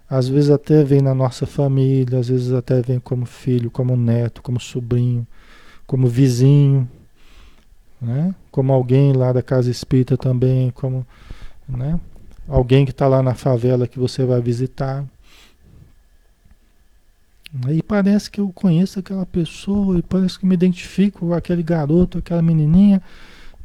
[0.09, 4.41] Às vezes até vem na nossa família, às vezes até vem como filho, como neto,
[4.41, 5.27] como sobrinho,
[5.87, 6.89] como vizinho,
[8.01, 8.35] né?
[8.51, 11.07] como alguém lá da casa espírita também, como
[11.69, 12.01] né?
[12.49, 15.05] alguém que está lá na favela que você vai visitar.
[17.67, 22.19] Aí parece que eu conheço aquela pessoa e parece que me identifico com aquele garoto,
[22.19, 23.01] aquela menininha,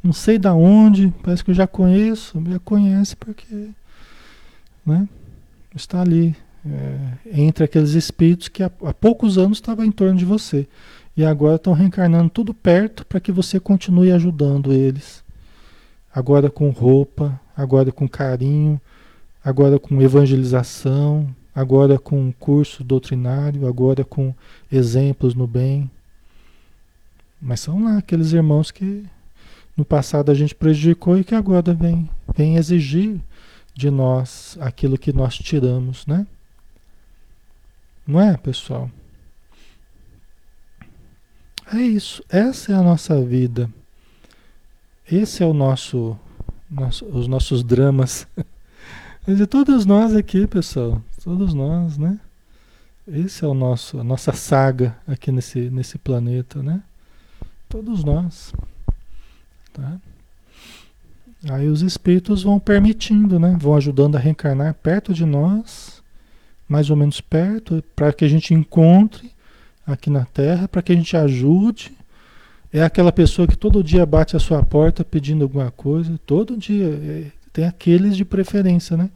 [0.02, 3.70] não sei da onde, parece que eu já conheço, já conhece porque
[4.86, 5.08] né,
[5.74, 6.98] está ali é,
[7.32, 10.68] entre aqueles espíritos que há, há poucos anos estavam em torno de você.
[11.16, 15.24] E agora estão reencarnando tudo perto para que você continue ajudando eles.
[16.14, 18.80] Agora com roupa, agora com carinho,
[19.44, 21.28] agora com evangelização,
[21.60, 24.34] agora com curso doutrinário, agora com
[24.72, 25.90] exemplos no bem.
[27.40, 29.04] Mas são lá aqueles irmãos que
[29.76, 33.20] no passado a gente prejudicou e que agora vem, vem exigir
[33.74, 36.26] de nós aquilo que nós tiramos, né?
[38.06, 38.90] Não é, pessoal?
[41.72, 42.22] É isso.
[42.28, 43.70] Essa é a nossa vida.
[45.10, 46.18] Esse é o nosso,
[46.70, 48.26] nosso os nossos dramas.
[49.26, 52.18] De todos nós aqui, pessoal, todos nós, né?
[53.06, 56.82] Esse é o nosso, a nossa saga aqui nesse, nesse planeta, né?
[57.68, 58.52] Todos nós,
[59.72, 59.98] tá?
[61.50, 63.56] Aí os espíritos vão permitindo, né?
[63.60, 66.02] Vão ajudando a reencarnar perto de nós,
[66.68, 69.30] mais ou menos perto, para que a gente encontre
[69.86, 71.92] aqui na Terra, para que a gente ajude.
[72.72, 76.88] É aquela pessoa que todo dia bate a sua porta pedindo alguma coisa, todo dia.
[76.88, 79.10] É, tem aqueles de preferência, né?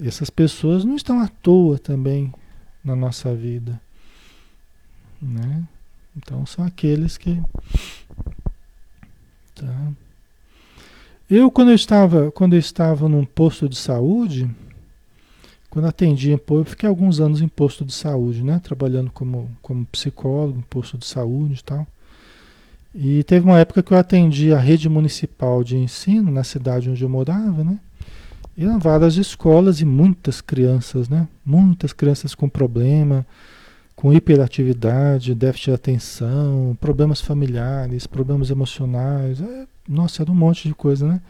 [0.00, 2.32] Essas pessoas não estão à toa também
[2.84, 3.80] na nossa vida,
[5.20, 5.64] né?
[6.16, 7.40] Então são aqueles que
[9.54, 9.92] tá.
[11.28, 14.48] Eu quando eu estava, quando eu estava num posto de saúde,
[15.70, 18.58] quando atendi, eu fiquei alguns anos em posto de saúde, né?
[18.58, 21.86] Trabalhando como, como psicólogo em posto de saúde e tal.
[22.94, 27.02] E teve uma época que eu atendi a rede municipal de ensino na cidade onde
[27.02, 27.78] eu morava, né?
[28.60, 31.28] E várias escolas e muitas crianças, né?
[31.46, 33.24] Muitas crianças com problema,
[33.94, 39.40] com hiperatividade, déficit de atenção, problemas familiares, problemas emocionais.
[39.40, 41.20] É, nossa, era um monte de coisa, né?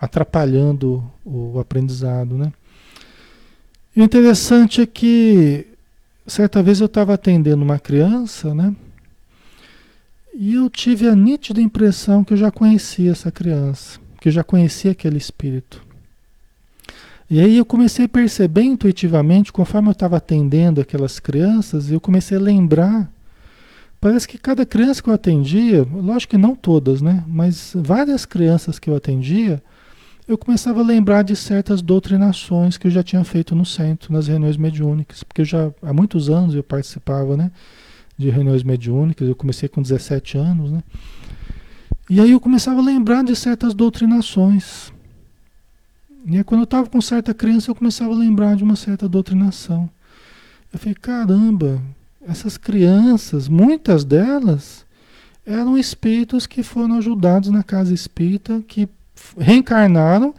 [0.00, 2.52] Atrapalhando o, o aprendizado, né?
[3.94, 5.68] E o interessante é que
[6.26, 8.74] certa vez eu estava atendendo uma criança, né?
[10.34, 14.42] E eu tive a nítida impressão que eu já conhecia essa criança, que eu já
[14.42, 15.83] conhecia aquele espírito.
[17.30, 22.36] E aí eu comecei a perceber intuitivamente, conforme eu estava atendendo aquelas crianças, eu comecei
[22.36, 23.10] a lembrar.
[24.00, 27.24] Parece que cada criança que eu atendia, lógico que não todas, né?
[27.26, 29.62] Mas várias crianças que eu atendia,
[30.28, 34.26] eu começava a lembrar de certas doutrinações que eu já tinha feito no centro, nas
[34.26, 37.50] reuniões mediúnicas, porque já há muitos anos eu participava, né,
[38.16, 40.82] de reuniões mediúnicas, eu comecei com 17 anos, né?
[42.08, 44.92] E aí eu começava a lembrar de certas doutrinações.
[46.26, 49.08] E aí quando eu estava com certa criança, eu começava a lembrar de uma certa
[49.08, 49.88] doutrinação.
[50.72, 51.80] Eu falei, caramba,
[52.26, 54.84] essas crianças, muitas delas
[55.46, 58.88] eram espíritos que foram ajudados na casa espírita, que
[59.38, 60.34] reencarnaram,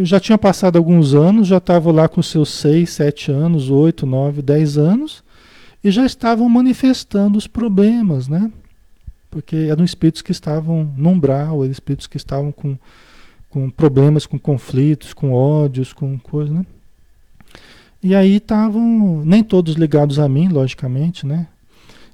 [0.00, 4.42] já tinha passado alguns anos, já estavam lá com seus 6, 7 anos, 8, 9,
[4.42, 5.24] 10 anos,
[5.82, 8.50] e já estavam manifestando os problemas, né?
[9.30, 12.76] Porque eram espíritos que estavam no umbral, eram espíritos que estavam com,
[13.56, 16.66] com problemas, com conflitos, com ódios, com coisas, né?
[18.02, 21.46] E aí estavam, nem todos ligados a mim, logicamente, né?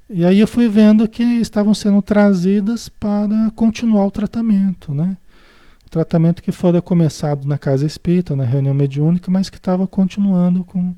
[0.09, 5.17] E aí eu fui vendo que estavam sendo trazidas para continuar o tratamento, né?
[5.91, 10.95] tratamento que fora começado na casa espírita, na reunião mediúnica, mas que estava continuando com,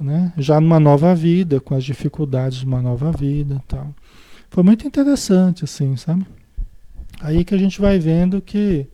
[0.00, 3.94] né, já numa nova vida, com as dificuldades de uma nova vida, tal.
[4.48, 6.26] Foi muito interessante, assim, sabe?
[7.20, 8.88] Aí que a gente vai vendo que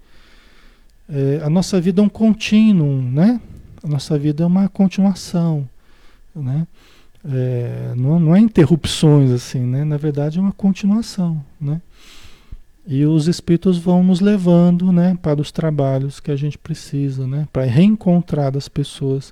[1.09, 3.41] é, a nossa vida é um contínuo, né?
[3.83, 5.69] A nossa vida é uma continuação,
[6.35, 6.67] né?
[7.25, 9.85] É, não, não é interrupções assim, né?
[9.85, 11.81] Na verdade é uma continuação, né?
[12.91, 17.47] E os espíritos vão nos levando, né, para os trabalhos que a gente precisa, né,
[17.53, 19.31] para reencontrar as pessoas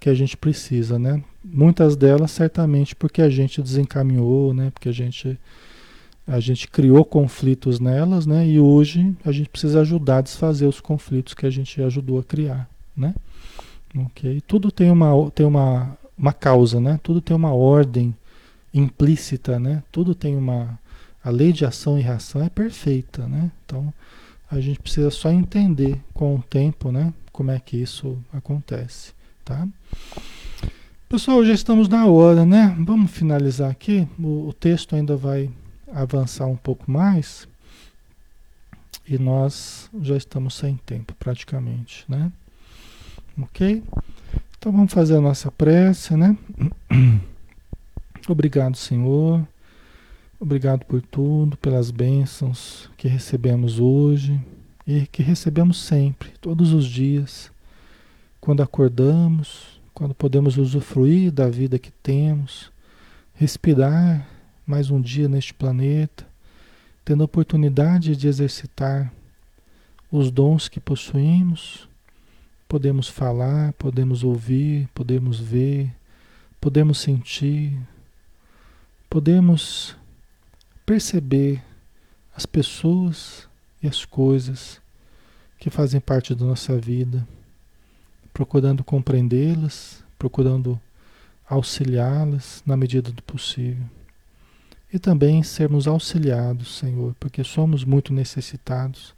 [0.00, 1.22] que a gente precisa, né?
[1.44, 5.38] Muitas delas certamente porque a gente desencaminhou, né, porque a gente
[6.28, 8.46] a gente criou conflitos nelas, né?
[8.46, 12.24] E hoje a gente precisa ajudar a desfazer os conflitos que a gente ajudou a
[12.24, 13.14] criar, né?
[13.96, 14.42] OK?
[14.42, 17.00] Tudo tem uma tem uma uma causa, né?
[17.02, 18.14] Tudo tem uma ordem
[18.74, 19.82] implícita, né?
[19.90, 20.78] Tudo tem uma
[21.24, 23.50] a lei de ação e reação é perfeita, né?
[23.64, 23.92] Então
[24.50, 27.12] a gente precisa só entender com o tempo, né?
[27.32, 29.12] Como é que isso acontece,
[29.44, 29.66] tá?
[31.08, 32.76] Pessoal, já estamos na hora, né?
[32.80, 34.06] Vamos finalizar aqui.
[34.18, 35.50] O, o texto ainda vai
[35.92, 37.48] avançar um pouco mais
[39.06, 42.30] e nós já estamos sem tempo praticamente, né?
[43.40, 43.82] Ok?
[44.58, 46.36] Então vamos fazer a nossa prece, né?
[48.28, 49.46] Obrigado, Senhor
[50.40, 54.40] Obrigado por tudo, pelas bênçãos que recebemos hoje
[54.86, 57.50] e que recebemos sempre, todos os dias,
[58.40, 62.70] quando acordamos, quando podemos usufruir da vida que temos,
[63.34, 64.28] respirar
[64.68, 66.28] mais um dia neste planeta,
[67.02, 69.10] tendo a oportunidade de exercitar
[70.12, 71.88] os dons que possuímos,
[72.68, 75.90] podemos falar, podemos ouvir, podemos ver,
[76.60, 77.80] podemos sentir,
[79.08, 79.96] podemos
[80.84, 81.64] perceber
[82.36, 83.48] as pessoas
[83.82, 84.82] e as coisas
[85.58, 87.26] que fazem parte da nossa vida,
[88.34, 90.78] procurando compreendê-las, procurando
[91.48, 93.97] auxiliá-las na medida do possível.
[94.92, 99.14] E também sermos auxiliados, Senhor, porque somos muito necessitados,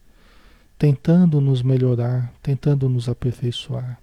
[0.76, 4.00] tentando nos melhorar, tentando nos aperfeiçoar.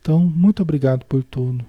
[0.00, 1.64] Então, muito obrigado por tudo.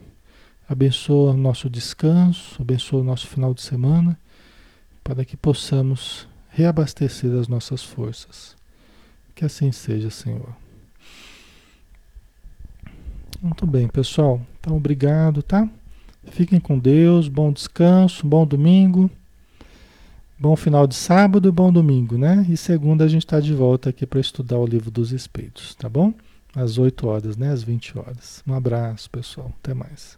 [0.67, 4.19] Abençoa o nosso descanso, abençoa o nosso final de semana,
[5.03, 8.55] para que possamos reabastecer as nossas forças.
[9.35, 10.55] Que assim seja, Senhor.
[13.41, 14.41] Muito bem, pessoal.
[14.59, 15.69] Então, obrigado, tá?
[16.31, 19.09] Fiquem com Deus, bom descanso, bom domingo,
[20.37, 22.45] bom final de sábado bom domingo, né?
[22.49, 25.87] E segunda a gente está de volta aqui para estudar o livro dos Espíritos, tá
[25.87, 26.13] bom?
[26.53, 27.51] Às 8 horas, né?
[27.51, 28.43] Às 20 horas.
[28.47, 29.51] Um abraço, pessoal.
[29.61, 30.17] Até mais.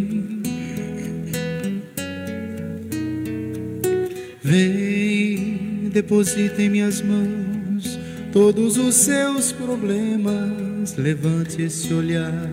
[6.01, 7.99] deposita em minhas mãos
[8.33, 12.49] todos os seus problemas, levante esse olhar,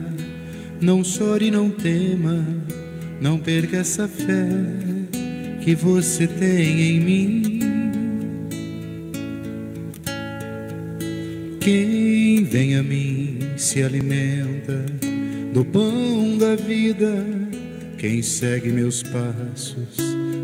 [0.81, 2.45] não chore, não tema,
[3.23, 4.49] não perca essa fé
[5.63, 7.59] que você tem em mim.
[11.61, 14.85] Quem vem a mim se alimenta
[15.55, 17.25] do pão da vida.
[17.97, 20.28] Quem segue meus passos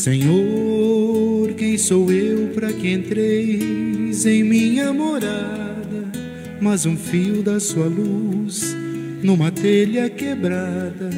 [0.00, 6.10] Senhor, quem sou eu para que entreis em minha morada?
[6.58, 8.74] Mas um fio da sua luz
[9.22, 11.10] numa telha quebrada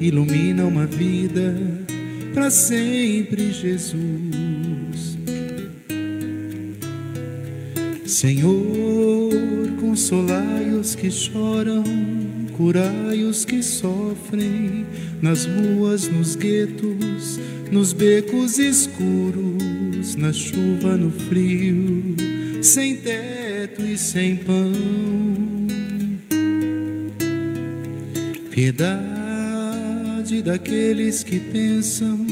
[0.00, 1.54] ilumina uma vida
[2.34, 5.16] para sempre, Jesus.
[8.04, 9.30] Senhor,
[9.80, 11.84] consolai os que choram,
[12.56, 14.84] curai os que sofrem,
[15.20, 17.38] nas ruas, nos guetos,
[17.70, 22.16] nos becos escuros, na chuva, no frio,
[22.62, 24.72] sem teto e sem pão.
[28.50, 29.04] Piedade
[30.42, 32.26] daqueles que pensam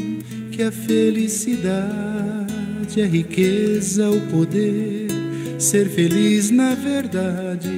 [0.50, 5.24] que a felicidade é riqueza, o poder
[5.58, 7.70] Ser feliz na verdade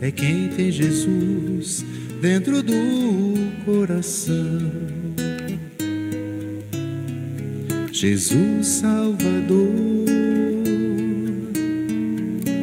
[0.00, 1.84] é quem tem Jesus
[2.24, 2.74] dentro do
[3.66, 4.72] coração.
[7.92, 9.74] Jesus Salvador,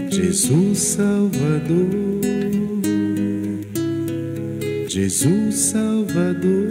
[0.09, 2.21] Jesus Salvador,
[4.87, 6.67] Jesus Salvador,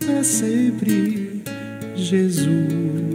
[0.00, 1.42] para sempre
[1.94, 3.13] Jesus.